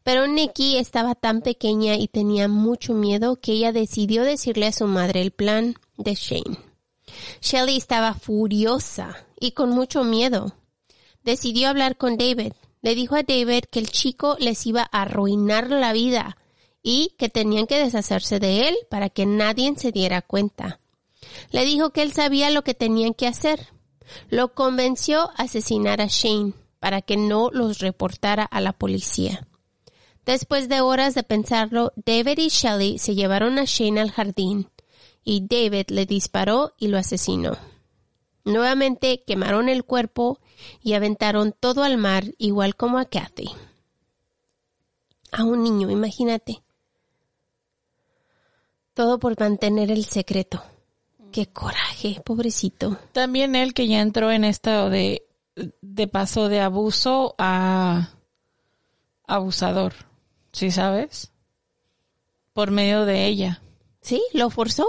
[0.06, 4.86] Pero Nikki estaba tan pequeña y tenía mucho miedo que ella decidió decirle a su
[4.86, 6.60] madre el plan de Shane.
[7.40, 10.54] Shelly estaba furiosa y con mucho miedo.
[11.24, 12.52] Decidió hablar con David.
[12.82, 16.36] Le dijo a David que el chico les iba a arruinar la vida
[16.84, 20.78] y que tenían que deshacerse de él para que nadie se diera cuenta.
[21.50, 23.70] Le dijo que él sabía lo que tenían que hacer.
[24.30, 29.48] Lo convenció a asesinar a Shane para que no los reportara a la policía.
[30.26, 34.68] Después de horas de pensarlo, David y Shelley se llevaron a Shane al jardín
[35.22, 37.56] y David le disparó y lo asesinó.
[38.44, 40.40] Nuevamente quemaron el cuerpo
[40.82, 43.50] y aventaron todo al mar igual como a Kathy.
[45.30, 46.62] A un niño, imagínate.
[48.94, 50.62] Todo por mantener el secreto.
[51.30, 52.98] Qué coraje, pobrecito.
[53.12, 55.26] También él que ya entró en esto de,
[55.82, 58.10] de paso de abuso a
[59.26, 59.94] abusador,
[60.56, 61.32] ¿sí sabes?
[62.54, 63.60] Por medio de ella.
[64.00, 64.22] ¿Sí?
[64.32, 64.86] ¿Lo forzó?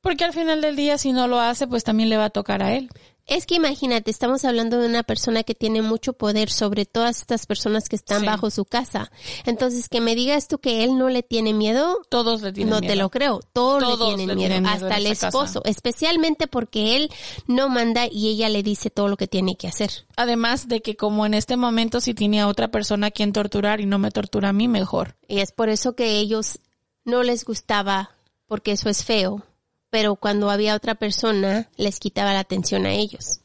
[0.00, 2.62] Porque al final del día, si no lo hace, pues también le va a tocar
[2.62, 2.88] a él.
[3.28, 7.44] Es que imagínate, estamos hablando de una persona que tiene mucho poder sobre todas estas
[7.44, 8.26] personas que están Sí.
[8.26, 9.12] bajo su casa.
[9.44, 12.80] Entonces, que me digas tú que él no le tiene miedo, Todos le tienen no
[12.80, 12.90] miedo.
[12.90, 13.40] te lo creo.
[13.52, 15.70] Todos, Todos le tienen le miedo, tienen miedo hasta el esposo, casa.
[15.70, 17.10] especialmente porque él
[17.46, 19.90] no manda y ella le dice todo lo que tiene que hacer.
[20.16, 23.82] Además de que como en este momento si tiene a otra persona a quien torturar
[23.82, 25.16] y no me tortura a mí, mejor.
[25.28, 26.60] Y es por eso que ellos
[27.04, 28.10] no les gustaba,
[28.46, 29.44] porque eso es feo.
[29.90, 33.40] Pero cuando había otra persona, les quitaba la atención a ellos.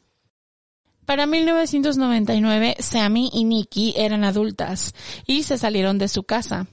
[1.06, 4.94] Para 1999, Sammy y Nikki eran adultas
[5.26, 6.66] y se salieron de su casa.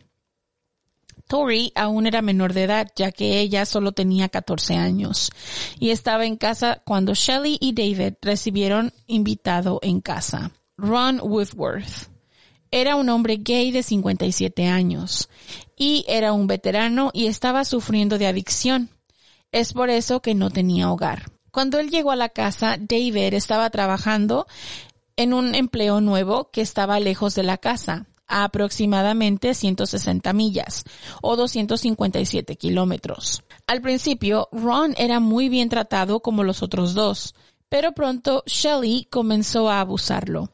[1.27, 5.31] Tori aún era menor de edad, ya que ella solo tenía 14 años
[5.79, 10.51] y estaba en casa cuando Shelley y David recibieron invitado en casa.
[10.77, 12.09] Ron Woodworth
[12.71, 15.29] era un hombre gay de 57 años
[15.77, 18.89] y era un veterano y estaba sufriendo de adicción.
[19.51, 21.31] Es por eso que no tenía hogar.
[21.51, 24.47] Cuando él llegó a la casa, David estaba trabajando
[25.17, 30.85] en un empleo nuevo que estaba lejos de la casa a aproximadamente 160 millas
[31.21, 33.43] o 257 kilómetros.
[33.67, 37.35] Al principio, Ron era muy bien tratado como los otros dos,
[37.67, 40.53] pero pronto Shelley comenzó a abusarlo.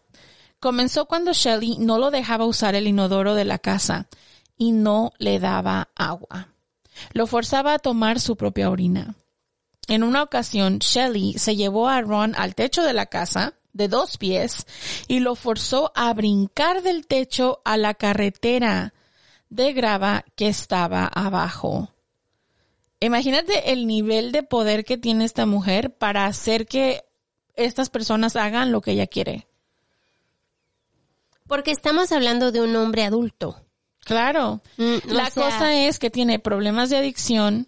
[0.60, 4.08] Comenzó cuando Shelley no lo dejaba usar el inodoro de la casa
[4.58, 6.57] y no le daba agua.
[7.14, 9.16] Lo forzaba a tomar su propia orina.
[9.88, 14.18] En una ocasión, Shelley se llevó a Ron al techo de la casa de dos
[14.18, 14.66] pies
[15.08, 18.94] y lo forzó a brincar del techo a la carretera
[19.50, 21.90] de grava que estaba abajo.
[23.00, 27.06] Imagínate el nivel de poder que tiene esta mujer para hacer que
[27.56, 29.48] estas personas hagan lo que ella quiere.
[31.48, 33.67] Porque estamos hablando de un hombre adulto.
[34.08, 34.62] Claro.
[34.78, 37.68] Mm, La sea- cosa es que tiene problemas de adicción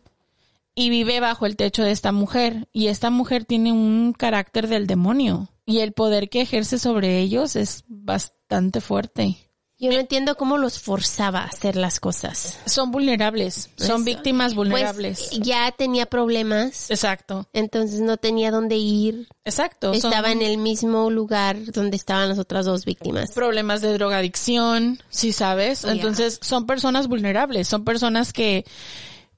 [0.74, 2.68] y vive bajo el techo de esta mujer.
[2.72, 5.50] Y esta mujer tiene un carácter del demonio.
[5.66, 9.36] Y el poder que ejerce sobre ellos es bastante fuerte.
[9.82, 12.60] Yo no entiendo cómo los forzaba a hacer las cosas.
[12.66, 13.70] Son vulnerables.
[13.78, 14.04] Son Eso.
[14.04, 15.30] víctimas vulnerables.
[15.30, 17.48] Pues ya tenía problemas, Exacto.
[17.54, 19.30] entonces no tenía dónde ir.
[19.46, 19.94] Exacto.
[19.96, 23.32] Son Estaba en el mismo lugar donde estaban las otras dos víctimas.
[23.32, 25.86] problemas de drogadicción, si sabes.
[25.86, 28.66] Entonces, son personas vulnerables, son personas que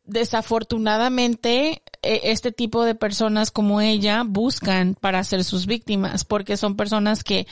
[0.05, 6.75] desafortunadamente eh, este tipo de personas como ella buscan para ser sus víctimas, porque son
[6.75, 7.45] personas que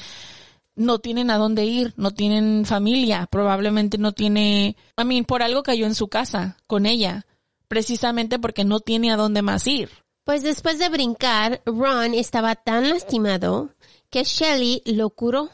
[0.75, 5.63] no tienen a dónde ir, no tienen familia, probablemente no tiene, a mí, por algo
[5.63, 7.25] cayó en su casa con ella,
[7.67, 9.89] precisamente porque no tiene a dónde más ir.
[10.23, 13.71] Pues después de brincar, Ron estaba tan lastimado
[14.09, 15.49] que Shelly lo curó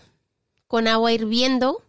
[0.67, 1.81] con agua hirviendo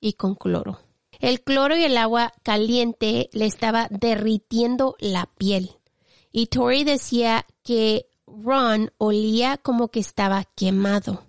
[0.00, 0.80] y con cloro.
[1.20, 5.72] El cloro y el agua caliente le estaba derritiendo la piel.
[6.30, 11.24] Y Tori decía que Ron olía como que estaba quemado.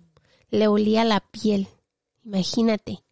[0.52, 1.68] Le olía la piel.
[2.24, 3.04] Imagínate.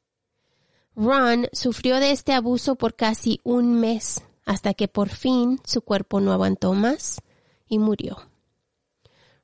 [0.96, 6.20] Ron sufrió de este abuso por casi un mes, hasta que por fin su cuerpo
[6.20, 7.22] no aguantó más
[7.68, 8.18] y murió.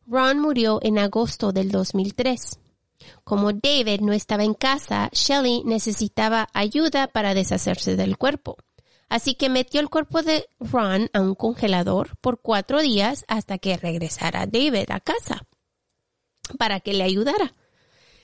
[0.07, 2.59] Ron murió en agosto del 2003.
[3.23, 8.57] Como David no estaba en casa, Shelley necesitaba ayuda para deshacerse del cuerpo.
[9.09, 13.77] Así que metió el cuerpo de Ron a un congelador por cuatro días hasta que
[13.77, 15.45] regresara David a casa
[16.57, 17.53] para que le ayudara.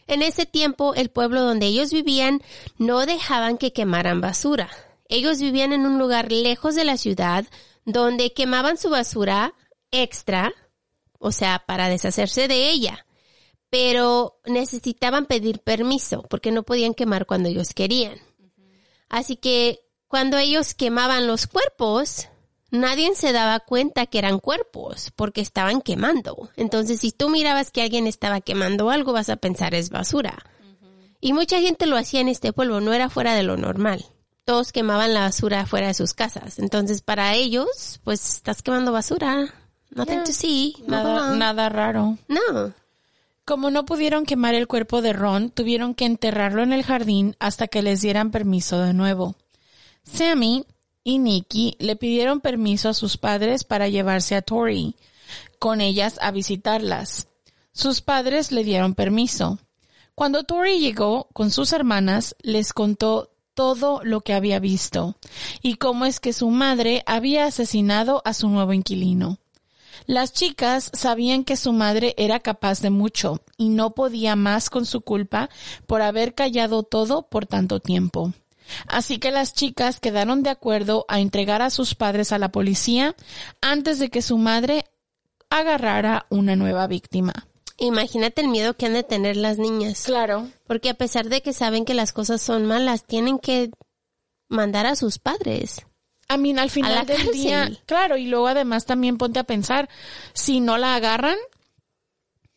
[0.10, 2.42] En ese tiempo, el pueblo donde ellos vivían
[2.80, 4.68] no dejaban que quemaran basura.
[5.08, 7.46] Ellos vivían en un lugar lejos de la ciudad
[7.86, 9.54] donde quemaban su basura
[9.92, 10.52] extra,
[11.20, 13.06] o sea, para deshacerse de ella.
[13.70, 18.18] Pero necesitaban pedir permiso porque no podían quemar cuando ellos querían.
[19.10, 22.30] Así que cuando ellos quemaban los cuerpos,
[22.72, 26.50] nadie se daba cuenta que eran cuerpos porque estaban quemando.
[26.56, 30.38] Entonces, si tú mirabas que alguien estaba quemando algo, vas a pensar es basura.
[31.22, 34.06] Y mucha gente lo hacía en este pueblo, no era fuera de lo normal.
[34.46, 36.60] Todos quemaban la basura fuera de sus casas.
[36.60, 39.54] Entonces, para ellos, pues estás quemando basura.
[39.92, 40.76] Nothing to see.
[40.88, 42.18] Nada, nada raro.
[42.28, 42.74] No.
[43.46, 47.68] Como no pudieron quemar el cuerpo de Ron, tuvieron que enterrarlo en el jardín hasta
[47.68, 49.36] que les dieran permiso de nuevo.
[50.04, 50.66] Sammy
[51.10, 54.96] y Nikki le pidieron permiso a sus padres para llevarse a Tori
[55.58, 57.28] con ellas a visitarlas.
[57.72, 59.58] Sus padres le dieron permiso.
[60.14, 65.16] Cuando Tori llegó con sus hermanas, les contó todo lo que había visto
[65.62, 69.40] y cómo es que su madre había asesinado a su nuevo inquilino.
[70.06, 74.86] Las chicas sabían que su madre era capaz de mucho y no podía más con
[74.86, 75.50] su culpa
[75.88, 78.32] por haber callado todo por tanto tiempo.
[78.88, 83.16] Así que las chicas quedaron de acuerdo a entregar a sus padres a la policía
[83.62, 84.86] antes de que su madre
[85.50, 87.34] agarrara una nueva víctima.
[87.78, 90.04] Imagínate el miedo que han de tener las niñas.
[90.04, 90.50] Claro.
[90.68, 93.72] Porque a pesar de que saben que las cosas son malas, tienen que
[94.50, 95.86] mandar a sus padres.
[96.28, 97.34] A mí, al final la del cárcel.
[97.34, 99.90] día, claro, y luego además también ponte a pensar,
[100.34, 101.38] si no la agarran,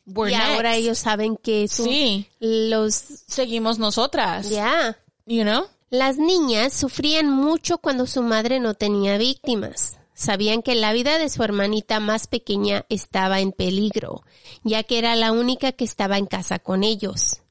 [0.06, 2.26] we're y ahora ellos saben que tú- Sí.
[2.40, 4.50] los seguimos nosotras.
[4.50, 5.66] ya You know?
[5.92, 9.98] Las niñas sufrían mucho cuando su madre no tenía víctimas.
[10.14, 14.22] Sabían que la vida de su hermanita más pequeña estaba en peligro,
[14.64, 17.42] ya que era la única que estaba en casa con ellos.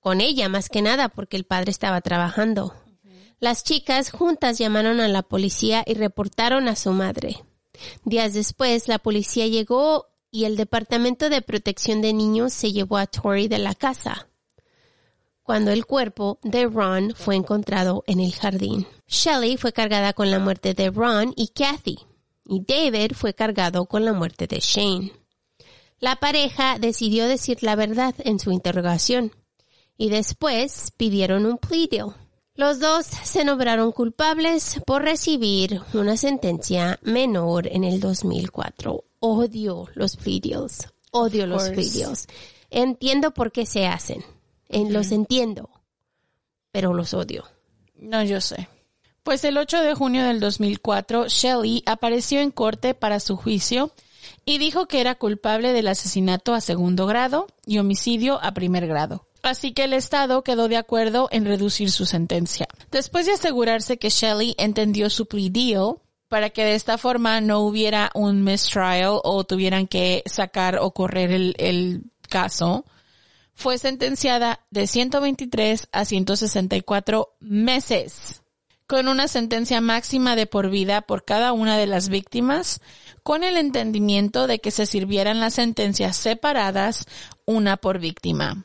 [0.00, 2.74] Con ella más que nada porque el padre estaba trabajando.
[3.40, 7.44] Las chicas juntas llamaron a la policía y reportaron a su madre.
[8.06, 13.06] Días después, la policía llegó y el Departamento de Protección de Niños se llevó a
[13.06, 14.28] Tori de la casa
[15.42, 18.86] cuando el cuerpo de Ron fue encontrado en el jardín.
[19.08, 21.98] Shelley fue cargada con la muerte de Ron y Kathy,
[22.44, 25.12] y David fue cargado con la muerte de Shane.
[25.98, 29.32] La pareja decidió decir la verdad en su interrogación
[29.96, 32.14] y después pidieron un plea deal.
[32.54, 39.04] Los dos se nombraron culpables por recibir una sentencia menor en el 2004.
[39.20, 40.88] Odio los plea deals.
[41.12, 42.26] Odio los plea deals.
[42.70, 44.24] Entiendo por qué se hacen.
[44.72, 45.70] En- Los entiendo.
[46.72, 47.44] Pero los odio.
[47.96, 48.68] No, yo sé.
[49.22, 53.92] Pues el 8 de junio del 2004, Shelley apareció en corte para su juicio
[54.44, 59.26] y dijo que era culpable del asesinato a segundo grado y homicidio a primer grado.
[59.42, 62.66] Así que el Estado quedó de acuerdo en reducir su sentencia.
[62.90, 65.96] Después de asegurarse que Shelley entendió su plea deal,
[66.28, 71.30] para que de esta forma no hubiera un mistrial o tuvieran que sacar o correr
[71.30, 72.86] el, el caso,
[73.62, 78.42] fue sentenciada de 123 a 164 meses,
[78.88, 82.80] con una sentencia máxima de por vida por cada una de las víctimas,
[83.22, 87.06] con el entendimiento de que se sirvieran las sentencias separadas,
[87.46, 88.64] una por víctima.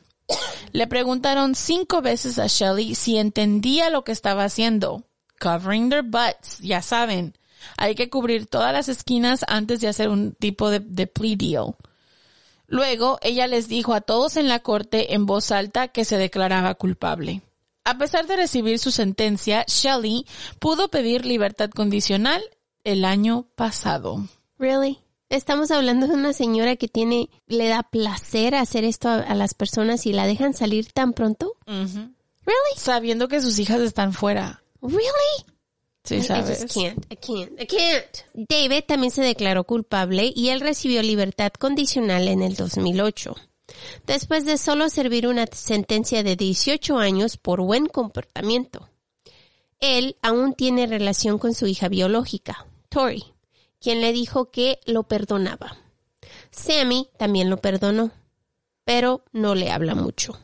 [0.72, 5.04] Le preguntaron cinco veces a Shelley si entendía lo que estaba haciendo.
[5.38, 7.38] Covering their butts, ya saben.
[7.76, 11.76] Hay que cubrir todas las esquinas antes de hacer un tipo de, de plea deal.
[12.68, 16.74] Luego, ella les dijo a todos en la corte en voz alta que se declaraba
[16.74, 17.42] culpable.
[17.84, 20.26] A pesar de recibir su sentencia, Shelley
[20.58, 22.42] pudo pedir libertad condicional
[22.84, 24.28] el año pasado.
[24.58, 24.98] Really?
[25.30, 29.54] Estamos hablando de una señora que tiene, le da placer hacer esto a, a las
[29.54, 31.54] personas y la dejan salir tan pronto.
[31.66, 32.76] Really?
[32.76, 34.62] Sabiendo que sus hijas están fuera.
[34.82, 35.57] Really?
[36.08, 36.62] Sí, I- I sabes.
[36.62, 37.06] just can't.
[37.12, 37.60] I can't.
[37.60, 38.16] I can't.
[38.48, 43.34] David también se declaró culpable y él recibió libertad condicional en el 2008.
[44.06, 48.88] Después de solo servir una sentencia de 18 años por buen comportamiento.
[49.80, 53.24] Él aún tiene relación con su hija biológica, Tori,
[53.80, 55.76] quien le dijo que lo perdonaba.
[56.50, 58.10] Sammy también lo perdonó,
[58.84, 60.38] pero no le habla mucho.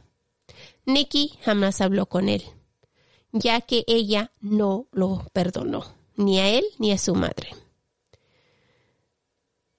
[0.87, 2.45] Nikki jamás habló con él
[3.35, 5.85] ya que ella no lo perdonó,
[6.17, 7.49] ni a él ni a su madre.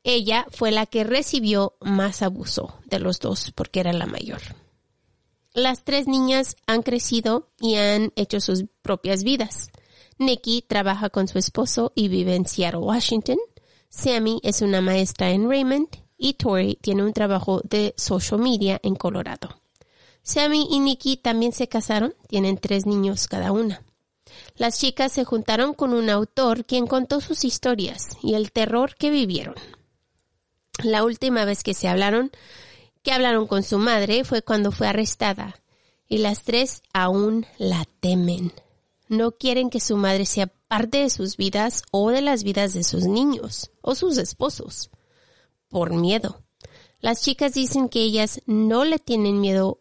[0.04, 4.42] Ella fue la que recibió más abuso de los dos porque era la mayor.
[5.54, 9.72] Las tres niñas han crecido y han hecho sus propias vidas.
[10.20, 13.38] Nikki trabaja con su esposo y vive en Seattle, Washington.
[13.90, 15.88] Sammy es una maestra en Raymond
[16.18, 19.62] y Tori tiene un trabajo de social media en Colorado.
[20.26, 23.84] Sammy y Nikki también se casaron, tienen tres niños cada una.
[24.56, 29.12] Las chicas se juntaron con un autor quien contó sus historias y el terror que
[29.12, 29.54] vivieron.
[30.84, 32.32] La última vez que se hablaron,
[33.04, 35.62] que hablaron con su madre, fue cuando fue arrestada
[36.08, 38.52] y las tres aún la temen.
[39.08, 42.84] No quieren que su madre sea parte de sus vidas o de las vidas de
[42.84, 44.90] sus niños o sus esposos.
[45.70, 46.42] Por miedo.
[47.00, 49.78] Las chicas dicen que ellas no le tienen miedo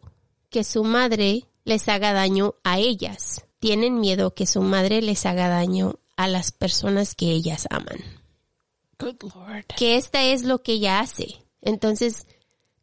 [0.55, 3.43] que su madre les haga daño a ellas.
[3.59, 7.97] Tienen miedo que su madre les haga daño a las personas que ellas aman.
[8.97, 9.65] Good Lord.
[9.75, 11.27] Que esta es lo que ella hace.
[11.61, 12.25] Entonces,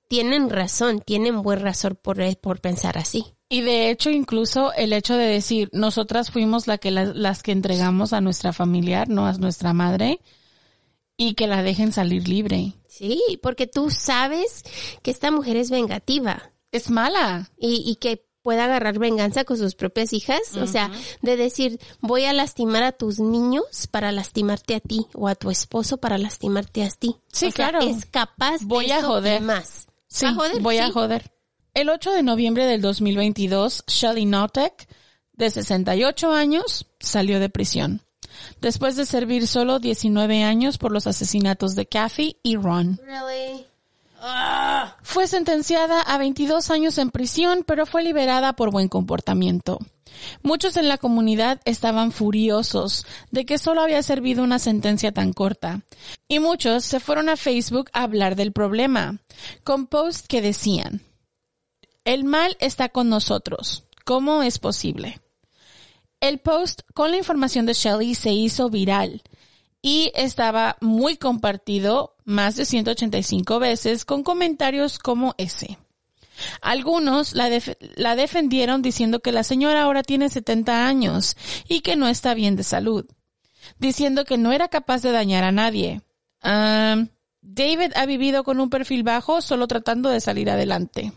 [0.06, 3.24] tienen razón, tienen buen razón por, por pensar así.
[3.48, 7.52] Y de hecho, incluso el hecho de decir, nosotras fuimos la que la- las que
[7.52, 10.20] entregamos a nuestra familiar, no a nuestra madre,
[11.16, 12.74] y que la dejen salir libre.
[12.86, 14.62] Sí, porque tú sabes
[15.02, 17.50] que esta mujer es vengativa Es mala.
[17.58, 20.56] y, y que puede agarrar venganza con sus propias hijas.
[20.56, 25.28] O sea, de decir, voy a lastimar a tus niños para lastimarte a ti o
[25.28, 27.14] a tu esposo para lastimarte a ti.
[27.32, 27.80] Sí, O sea, claro.
[27.86, 29.42] Es capaz de Voy a eso joder.
[29.42, 29.86] más.
[30.08, 30.60] Sí, ¿Va a joder?
[30.60, 31.30] voy a joder.
[31.74, 34.88] El 8 de noviembre del 2022, Shelly Notek,
[35.34, 38.02] de 68 años, salió de prisión.
[38.60, 42.98] Después de servir solo 19 años por los asesinatos de Kathy y Ron.
[43.04, 43.66] Really?
[45.02, 49.78] Fue sentenciada a 22 años en prisión, pero fue liberada por buen comportamiento.
[50.42, 55.82] Muchos en la comunidad estaban furiosos de que solo había servido una sentencia tan corta,
[56.28, 59.18] y muchos se fueron a Facebook a hablar del problema,
[59.64, 61.00] con posts que decían,
[62.04, 65.20] el mal está con nosotros, ¿cómo es posible?
[66.20, 69.22] El post con la información de Shelley se hizo viral
[69.82, 75.76] y estaba muy compartido más de 185 veces con comentarios como ese.
[76.60, 81.36] Algunos la, def- la defendieron diciendo que la señora ahora tiene 70 años
[81.68, 83.06] y que no está bien de salud,
[83.78, 86.00] diciendo que no era capaz de dañar a nadie.
[86.42, 91.12] David ha vivido con un perfil bajo solo tratando de salir adelante.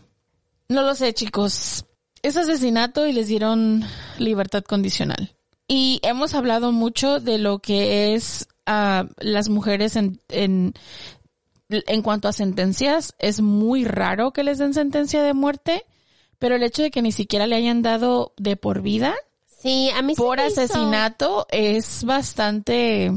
[0.68, 1.84] No lo sé, chicos.
[2.22, 3.84] Es asesinato y les dieron
[4.18, 5.36] libertad condicional.
[5.68, 10.74] Y hemos hablado mucho de lo que es ah, las mujeres en, en,
[11.68, 13.14] en cuanto a sentencias.
[13.18, 15.84] Es muy raro que les den sentencia de muerte,
[16.38, 19.14] pero el hecho de que ni siquiera le hayan dado de por vida
[19.46, 23.10] Sí, a mí por hizo- asesinato es bastante...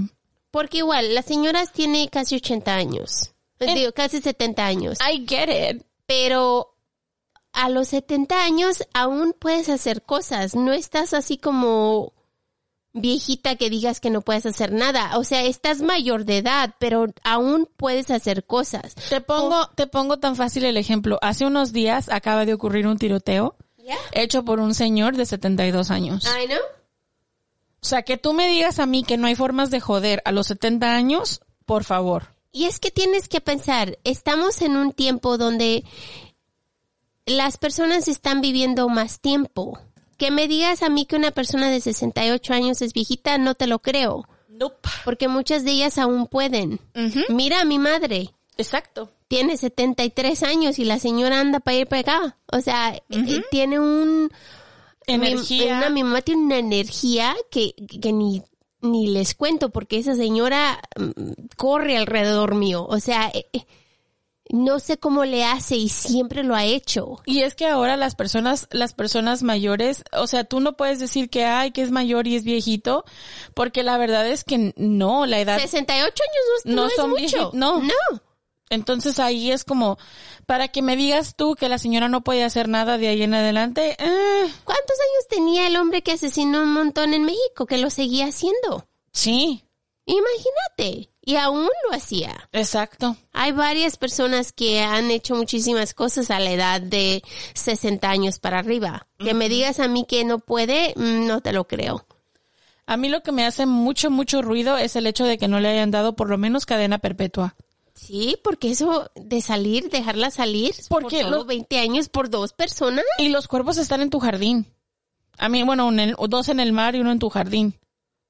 [0.51, 3.31] Porque igual, la señora tiene casi 80 años.
[3.59, 3.73] Eh.
[3.75, 4.97] Digo, casi 70 años.
[4.99, 5.83] I get it.
[6.07, 6.75] Pero
[7.53, 10.55] a los 70 años aún puedes hacer cosas.
[10.55, 12.13] No estás así como
[13.01, 15.17] viejita que digas que no puedes hacer nada.
[15.17, 18.95] O sea, estás mayor de edad, pero aún puedes hacer cosas.
[19.09, 21.19] Te pongo, te pongo tan fácil el ejemplo.
[21.21, 23.55] Hace unos días acaba de ocurrir un tiroteo
[24.11, 26.25] hecho por un señor de 72 años.
[26.25, 26.59] I know.
[27.81, 30.31] O sea, que tú me digas a mí que no hay formas de joder a
[30.31, 32.35] los 70 años, por favor.
[32.51, 35.85] Y es que tienes que pensar, estamos en un tiempo donde
[37.25, 39.79] las personas están viviendo más tiempo.
[40.19, 43.65] Que me digas a mí que una persona de 68 años es viejita, no te
[43.65, 44.87] lo creo, Nope.
[45.05, 46.79] porque muchas de ellas aún pueden.
[47.29, 49.09] Mira a mi madre, Exacto.
[49.29, 52.37] tiene 73 años y la señora anda para ir para acá.
[52.51, 54.29] O sea, eh, eh, tiene un...
[55.07, 55.63] Energía.
[55.65, 58.43] Mi, una, mi mamá tiene una energía que, que ni,
[58.81, 62.85] ni les cuento porque esa señora mm, corre alrededor mío.
[62.87, 63.45] O sea, eh,
[64.51, 67.21] no sé cómo le hace y siempre lo ha hecho.
[67.25, 71.29] Y es que ahora las personas, las personas mayores, o sea, tú no puedes decir
[71.29, 73.05] que ay, que es mayor y es viejito,
[73.53, 77.09] porque la verdad es que no, la edad 68 años no, No no es son
[77.11, 77.51] mucho.
[77.51, 77.79] vieji- no.
[77.81, 78.21] No.
[78.71, 79.97] Entonces ahí es como,
[80.45, 83.33] para que me digas tú que la señora no puede hacer nada de ahí en
[83.33, 87.89] adelante, eh, ¿Cuántos años tenía el hombre que asesinó un montón en México que lo
[87.89, 88.87] seguía haciendo?
[89.11, 89.63] sí,
[90.05, 91.09] Imagínate.
[91.29, 92.49] Y aún lo hacía.
[92.51, 93.15] exacto.
[93.33, 97.21] Hay varias personas que han hecho muchísimas cosas a la edad de
[97.53, 99.07] 60 años para arriba.
[99.17, 102.05] Que me digas a mí que no puede, mm, no te lo creo.
[102.85, 105.59] A mí lo que me hace mucho, mucho ruido es el hecho de que no
[105.59, 107.55] le hayan dado por lo menos cadena perpetua.
[107.93, 112.53] Sí, porque eso de salir, dejarla salir, Porque por solo lo- 20 años por dos
[112.53, 113.05] personas.
[113.19, 114.65] Y los cuerpos están en tu jardín.
[115.37, 115.89] A mí, bueno,
[116.27, 117.75] dos en el mar y uno en tu jardín.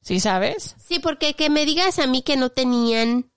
[0.01, 0.75] ¿Sí sabes?
[0.79, 3.31] Sí, porque que me digas a mí que no tenían...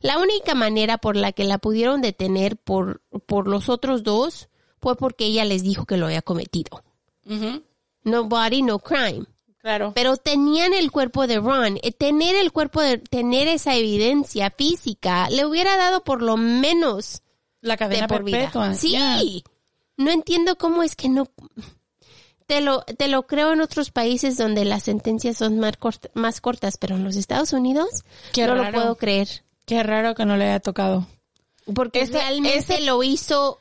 [0.00, 4.48] La única manera por la que la pudieron detener por, por los otros dos
[4.80, 6.82] fue porque ella les dijo que lo había cometido.
[8.02, 9.26] No body, no crime.
[9.58, 9.92] Claro.
[9.94, 11.78] Pero tenían el cuerpo de Ron.
[11.82, 17.22] Eh, Tener el cuerpo de, tener esa evidencia física le hubiera dado por lo menos
[17.60, 18.38] La de cadena por vida.
[18.38, 18.74] perpetua.
[18.74, 18.92] Sí.
[18.92, 19.18] ya.
[19.96, 21.26] No entiendo cómo es que no.
[22.46, 25.74] Te lo, te lo creo en otros países donde las sentencias son más,
[26.14, 27.88] más cortas, pero en los Estados Unidos
[28.32, 29.28] Qué no lo puedo creer.
[29.64, 31.06] Qué raro que no le haya tocado.
[31.74, 33.58] Porque Ese- realmente ese- lo hizo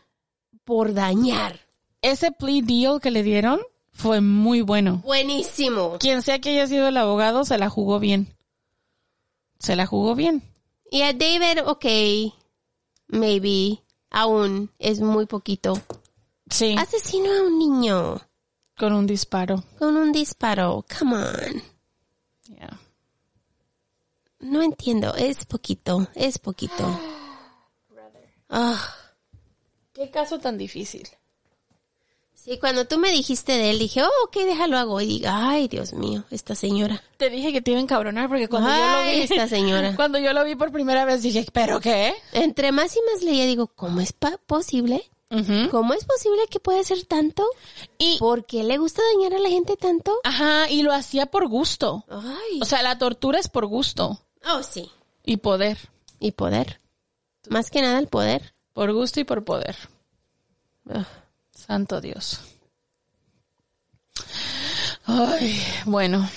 [0.64, 1.62] por dañar.
[2.04, 3.60] Ese plea deal que le dieron
[3.92, 5.02] fue muy bueno.
[5.04, 5.98] Buenísimo.
[6.00, 8.36] Quien sea que haya sido el abogado, se la jugó bien.
[9.58, 10.44] Se la jugó bien.
[10.92, 11.86] Y a David, ok,
[13.08, 13.82] maybe,
[14.12, 15.74] aún es muy poquito.
[16.50, 18.22] Sí, Asesinó a un niño
[18.78, 19.64] con un disparo.
[19.80, 20.86] con un disparo.
[21.00, 21.64] Come on.
[22.48, 22.80] Yeah.
[24.40, 25.16] No entiendo.
[25.16, 26.08] Es poquito.
[26.16, 27.00] Es poquito.
[28.48, 28.80] Ah.
[29.92, 31.08] Qué caso tan difícil.
[32.36, 35.02] Sí, cuando tú me dijiste de él, dije, oh, ok, déjalo hago.
[35.02, 37.02] Y digo, ay, Dios mío, esta señora.
[37.18, 39.94] Te dije que te iba a encabronar porque cuando Ay, yo lo vi, esta señora.
[39.96, 42.14] cuando yo lo vi por primera vez dije, ¿pero qué?
[42.34, 44.38] Entre más y más leía, digo, ¿cómo es pa-
[45.30, 47.46] ¿Cómo es posible que pueda ser tanto?
[47.98, 50.20] Y, ¿Por qué le gusta dañar a la gente tanto?
[50.24, 52.06] ajá, y lo hacía por gusto.
[52.10, 52.60] Ay.
[52.62, 54.90] O sea, la tortura es por gusto oh, sí.
[55.24, 55.78] y poder.
[56.20, 56.80] Y poder.
[57.50, 58.54] Más que nada el poder.
[58.74, 59.76] Por gusto y por poder.
[61.52, 62.40] Santo Dios.
[65.06, 66.30] Ay, bueno.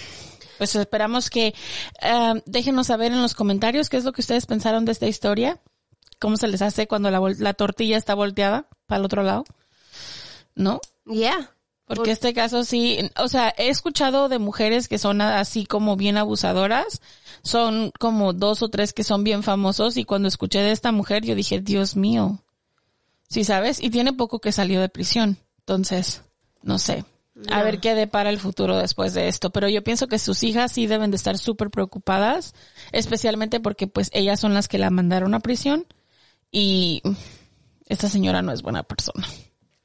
[0.57, 1.55] Pues esperamos que
[2.03, 5.61] eh, déjenos saber en los comentarios qué es lo que ustedes pensaron de esta historia.
[6.19, 9.45] ¿Cómo se les hace cuando la tortilla está volteada para el otro lado?
[10.57, 10.81] ¿No?
[11.07, 11.53] Ya.
[11.87, 16.19] Porque este caso sí, o sea, he escuchado de mujeres que son así como bien
[16.19, 17.01] abusadoras,
[17.43, 21.25] son como dos o tres que son bien famosos y cuando escuché de esta mujer
[21.25, 22.41] yo dije, Dios mío,
[23.31, 26.23] sí sabes, y tiene poco que salió de prisión, entonces,
[26.63, 27.07] no sé,
[27.51, 30.73] a ver qué depara el futuro después de esto, pero yo pienso que sus hijas
[30.73, 32.55] sí deben de estar súper preocupadas,
[32.93, 35.87] especialmente porque pues ellas son las que la mandaron a prisión
[36.51, 37.03] y
[37.89, 39.27] esta señora no es buena persona.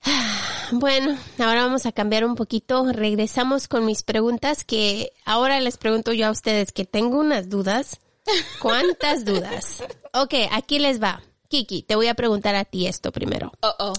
[0.71, 2.83] Bueno, ahora vamos a cambiar un poquito.
[2.91, 7.99] Regresamos con mis preguntas que ahora les pregunto yo a ustedes que tengo unas dudas.
[8.59, 9.83] ¿Cuántas dudas?
[10.13, 11.21] Ok, aquí les va.
[11.47, 13.51] Kiki, te voy a preguntar a ti esto primero.
[13.61, 13.93] Oh, oh.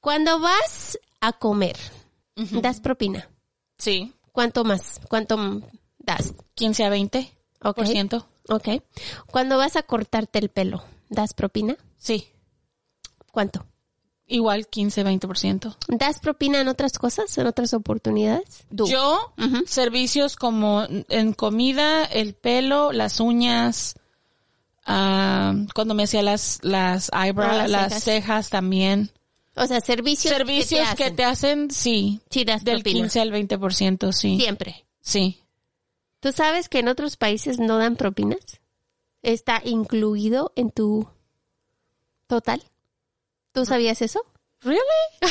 [0.00, 1.76] Cuando vas a comer,
[2.36, 3.28] ¿das propina?
[3.76, 4.14] Sí.
[4.32, 5.00] ¿Cuánto más?
[5.08, 5.60] ¿Cuánto
[5.98, 6.32] das?
[6.54, 7.30] 15 a 20
[7.64, 7.76] Ok.
[7.76, 8.26] por ciento.
[8.48, 8.68] Ok.
[9.26, 11.76] Cuando vas a cortarte el pelo, ¿das propina?
[11.98, 12.28] Sí.
[13.30, 13.66] ¿Cuánto?
[14.26, 15.76] Igual 15, 20 por ciento.
[15.88, 18.66] ¿Das propina en otras cosas, en otras oportunidades?
[18.74, 18.86] Tú.
[18.86, 19.32] Yo,
[19.66, 23.94] servicios como en comida, el pelo, las uñas,
[24.84, 28.04] ah, cuando me hacía las, las eyebrows, las las, cejas.
[28.04, 28.50] cejas.
[28.50, 29.10] también.
[29.56, 32.20] O sea, servicios, Servicios que que te hacen, sí.
[32.30, 33.00] Sí, das Del propina.
[33.00, 34.38] 15 al 20 por ciento, sí.
[34.38, 34.84] Siempre.
[35.00, 35.42] Sí.
[36.20, 38.60] ¿Tú sabes que en otros países no dan propinas?
[39.22, 41.08] ¿Está incluido en tu
[42.26, 42.62] total?
[43.58, 44.24] ¿Tú sabías eso?
[44.62, 44.80] Really?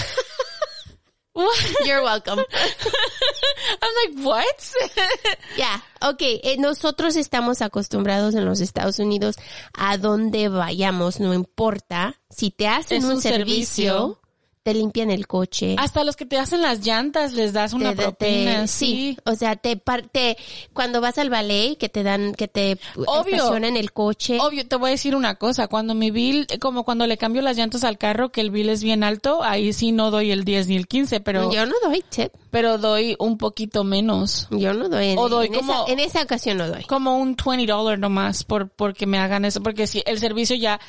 [1.33, 1.55] What?
[1.85, 2.39] You're welcome.
[3.81, 4.73] I'm like, what?
[5.57, 6.17] Ya, ok.
[6.19, 9.35] eh, nosotros estamos acostumbrados en los Estados Unidos
[9.73, 12.19] a donde vayamos, no importa.
[12.29, 13.63] Si te hacen un, un servicio,
[13.93, 14.21] servicio.
[14.67, 15.77] Te limpian el coche.
[15.79, 18.85] Hasta los que te hacen las llantas les das una te- te- propina, sí.
[19.15, 19.17] sí.
[19.23, 20.35] o sea, te, par- te-
[20.73, 23.35] cuando vas al ballet que te dan, que te Obvio.
[23.37, 24.37] estacionan el coche.
[24.41, 27.55] Obvio, te voy a decir una cosa, cuando mi bill, como cuando le cambio las
[27.55, 30.67] llantas al carro, que el bill es bien alto, ahí sí no doy el 10
[30.67, 32.33] ni el 15, pero, Yo no doy tip.
[32.51, 34.49] pero doy un poquito menos.
[34.51, 35.11] Yo no doy.
[35.11, 36.83] En, O doy en como- esa, en esa ocasión no doy.
[36.83, 40.81] Como un 20 dólar nomás por, porque me hagan eso, porque si el servicio ya,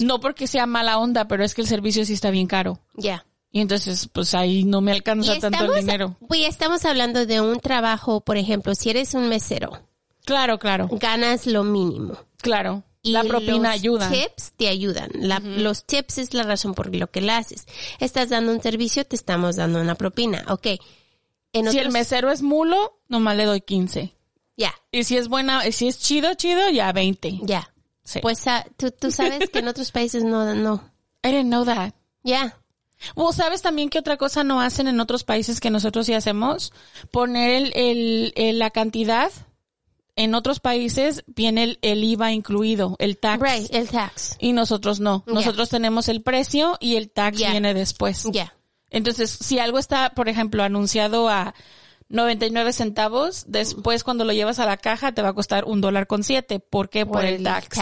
[0.00, 2.80] no porque sea mala onda, pero es que el servicio sí está bien caro.
[2.94, 3.24] Ya.
[3.52, 6.16] Y entonces, pues ahí no me alcanza Y tanto el dinero.
[6.28, 9.72] Pues estamos hablando de un trabajo, por ejemplo, si eres un mesero,
[10.24, 12.14] Claro, claro, ganas lo mínimo.
[12.40, 12.84] claro.
[13.02, 14.10] Y la propina los ayuda.
[14.10, 15.08] tips te ayudan.
[15.14, 17.66] La- Los tips es la razón por lo que la haces.
[17.98, 20.44] Estás dando un servicio, te estamos dando una propina.
[20.48, 20.66] Ok.
[21.54, 24.12] En Si el mesero es mulo, nomás le doy 15.
[24.58, 27.40] Ya, Y si es buena, si es chido, chido, ya 20.
[27.42, 27.72] ya.
[28.04, 28.20] Sí.
[28.20, 30.82] Pues ah, tú, tú sabes que en otros países no, no.
[31.24, 31.92] I didn't know that.
[32.22, 32.56] Ya.
[33.16, 36.72] Well, ¿sabes también qué otra cosa no hacen en otros países que nosotros sí hacemos?
[37.10, 39.30] Poner el, el, el- la cantidad.
[40.16, 43.42] En otros países viene el, IVA incluido, el tax.
[43.42, 44.36] Right, el tax.
[44.38, 45.24] Y nosotros no.
[45.26, 45.32] Ya.
[45.32, 47.52] Nosotros tenemos el precio y el tax Ya.
[47.52, 48.24] viene después.
[48.32, 48.54] Ya.
[48.90, 51.54] Entonces, si algo está, por ejemplo, anunciado a
[52.10, 56.06] 99 centavos, después cuando lo llevas a la caja te va a costar un dólar
[56.06, 56.60] con siete.
[56.60, 57.06] ¿Por qué?
[57.06, 57.78] Por, el tax.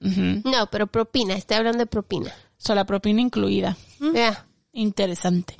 [0.00, 0.48] Ujú.
[0.48, 2.32] No, pero propina, estoy hablando de propina.
[2.56, 3.76] So, la propina incluida.
[4.14, 4.46] Ya.
[4.72, 5.56] Interesante.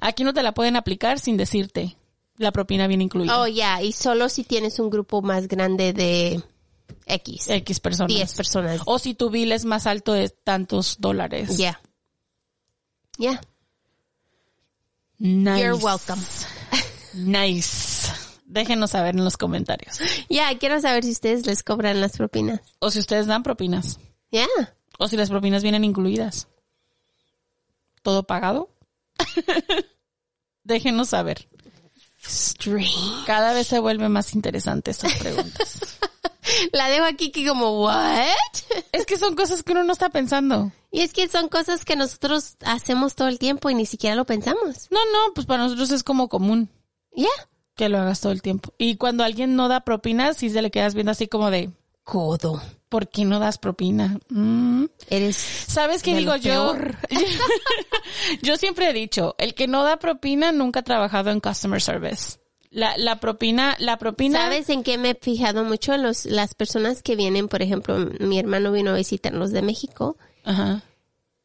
[0.00, 1.96] Aquí no te la pueden aplicar sin decirte
[2.40, 3.38] la propina viene incluida.
[3.38, 6.42] Oh, ya, y solo si tienes un grupo más grande de
[7.04, 7.50] X.
[7.50, 8.08] X personas.
[8.08, 8.80] 10 personas.
[8.86, 11.58] O si tu bill es más alto de tantos dólares.
[11.58, 11.82] Ya.
[13.18, 13.42] Ya.
[15.18, 15.60] Nice.
[15.60, 16.22] You're welcome.
[17.14, 18.12] Nice.
[18.44, 19.98] Déjenos saber en los comentarios.
[20.28, 22.60] Ya, quiero saber si ustedes les cobran las propinas.
[22.80, 24.00] O si ustedes dan propinas.
[24.32, 24.46] Ya.
[24.98, 26.48] O si las propinas vienen incluidas.
[28.02, 28.70] ¿Todo pagado?
[30.64, 31.48] Déjenos saber.
[32.22, 32.92] Strange.
[33.26, 35.98] Cada vez se vuelve más interesante estas preguntas.
[36.72, 38.26] La dejo aquí que como, ¿what?
[38.92, 40.72] es que son cosas que uno no está pensando.
[40.90, 44.26] Y es que son cosas que nosotros hacemos todo el tiempo y ni siquiera lo
[44.26, 44.88] pensamos.
[44.90, 46.68] No, no, pues para nosotros es como común
[47.14, 47.28] Ya.
[47.74, 48.72] que lo hagas todo el tiempo.
[48.78, 51.70] Y cuando alguien no da propina, sí se le quedas viendo así como de,
[52.04, 52.60] Codo.
[52.88, 54.18] ¿por qué no das propina?
[54.28, 54.86] Mm.
[55.08, 55.36] Eres.
[55.36, 56.74] ¿Sabes qué digo yo?
[58.42, 62.38] yo siempre he dicho, el que no da propina nunca ha trabajado en customer service.
[62.70, 64.40] La, la propina, la propina.
[64.40, 65.96] ¿Sabes en qué me he fijado mucho?
[65.96, 70.16] Los, las personas que vienen, por ejemplo, mi hermano vino a visitarnos de México.
[70.44, 70.82] Ajá.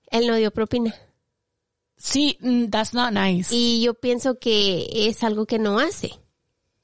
[0.09, 0.95] Él no dio propina.
[1.97, 3.53] Sí, mm, that's not nice.
[3.55, 6.11] Y yo pienso que es algo que no hace.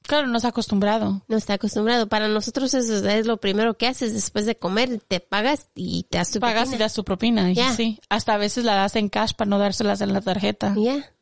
[0.02, 1.22] claro, no ha acostumbrado.
[1.28, 2.08] No está acostumbrado.
[2.08, 5.00] Para nosotros eso es lo primero que haces después de comer.
[5.06, 6.84] Te pagas y te das tu Pagas y propina.
[6.84, 7.50] das tu propina.
[7.50, 7.72] y Ya.
[7.74, 8.00] Sí.
[8.08, 10.74] Hasta a veces la das en cash para no dárselas en la tarjeta.
[10.76, 11.12] Ya.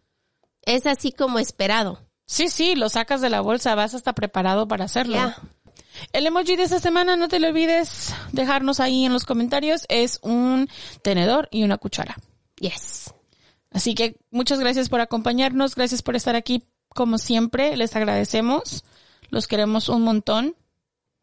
[0.62, 2.00] Es así como esperado.
[2.26, 5.14] Sí, sí, lo sacas de la bolsa, vas hasta preparado para hacerlo.
[5.16, 5.36] Ya.
[6.12, 10.20] El emoji de esta semana, no te lo olvides dejarnos ahí en los comentarios, es
[10.22, 10.68] un
[11.02, 12.16] tenedor y una cuchara.
[12.60, 13.12] Yes.
[13.70, 18.84] Así que muchas gracias por acompañarnos, gracias por estar aquí como siempre, les agradecemos,
[19.30, 20.56] los queremos un montón,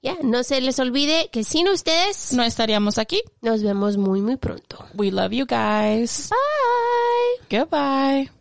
[0.03, 0.15] Ya.
[0.21, 3.21] No se les olvide que sin ustedes no estaríamos aquí.
[3.41, 4.85] nos vemos muy, muy pronto.
[4.93, 6.29] We love you guys.
[6.29, 7.57] Bye.
[7.59, 8.31] Goodbye.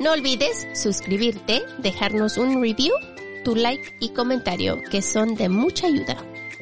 [0.00, 2.94] No olvides suscribirte, dejarnos un review,
[3.44, 6.16] tu like y comentario que son de mucha ayuda.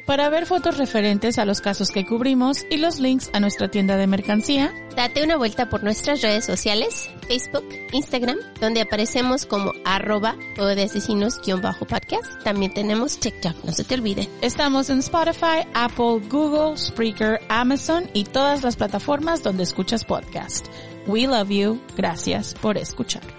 [0.07, 3.97] Para ver fotos referentes a los casos que cubrimos y los links a nuestra tienda
[3.97, 10.35] de mercancía, Date una vuelta por nuestras redes sociales, Facebook, Instagram, donde aparecemos como arroba
[10.57, 12.41] o de asesinos-podcast.
[12.43, 14.29] También tenemos TikTok, no se te olvide.
[14.41, 20.67] estamos en Spotify, Apple, Google, Spreaker, Amazon y todas las plataformas donde escuchas podcast.
[21.05, 21.81] We love you.
[21.97, 23.36] Gracias por escuchar.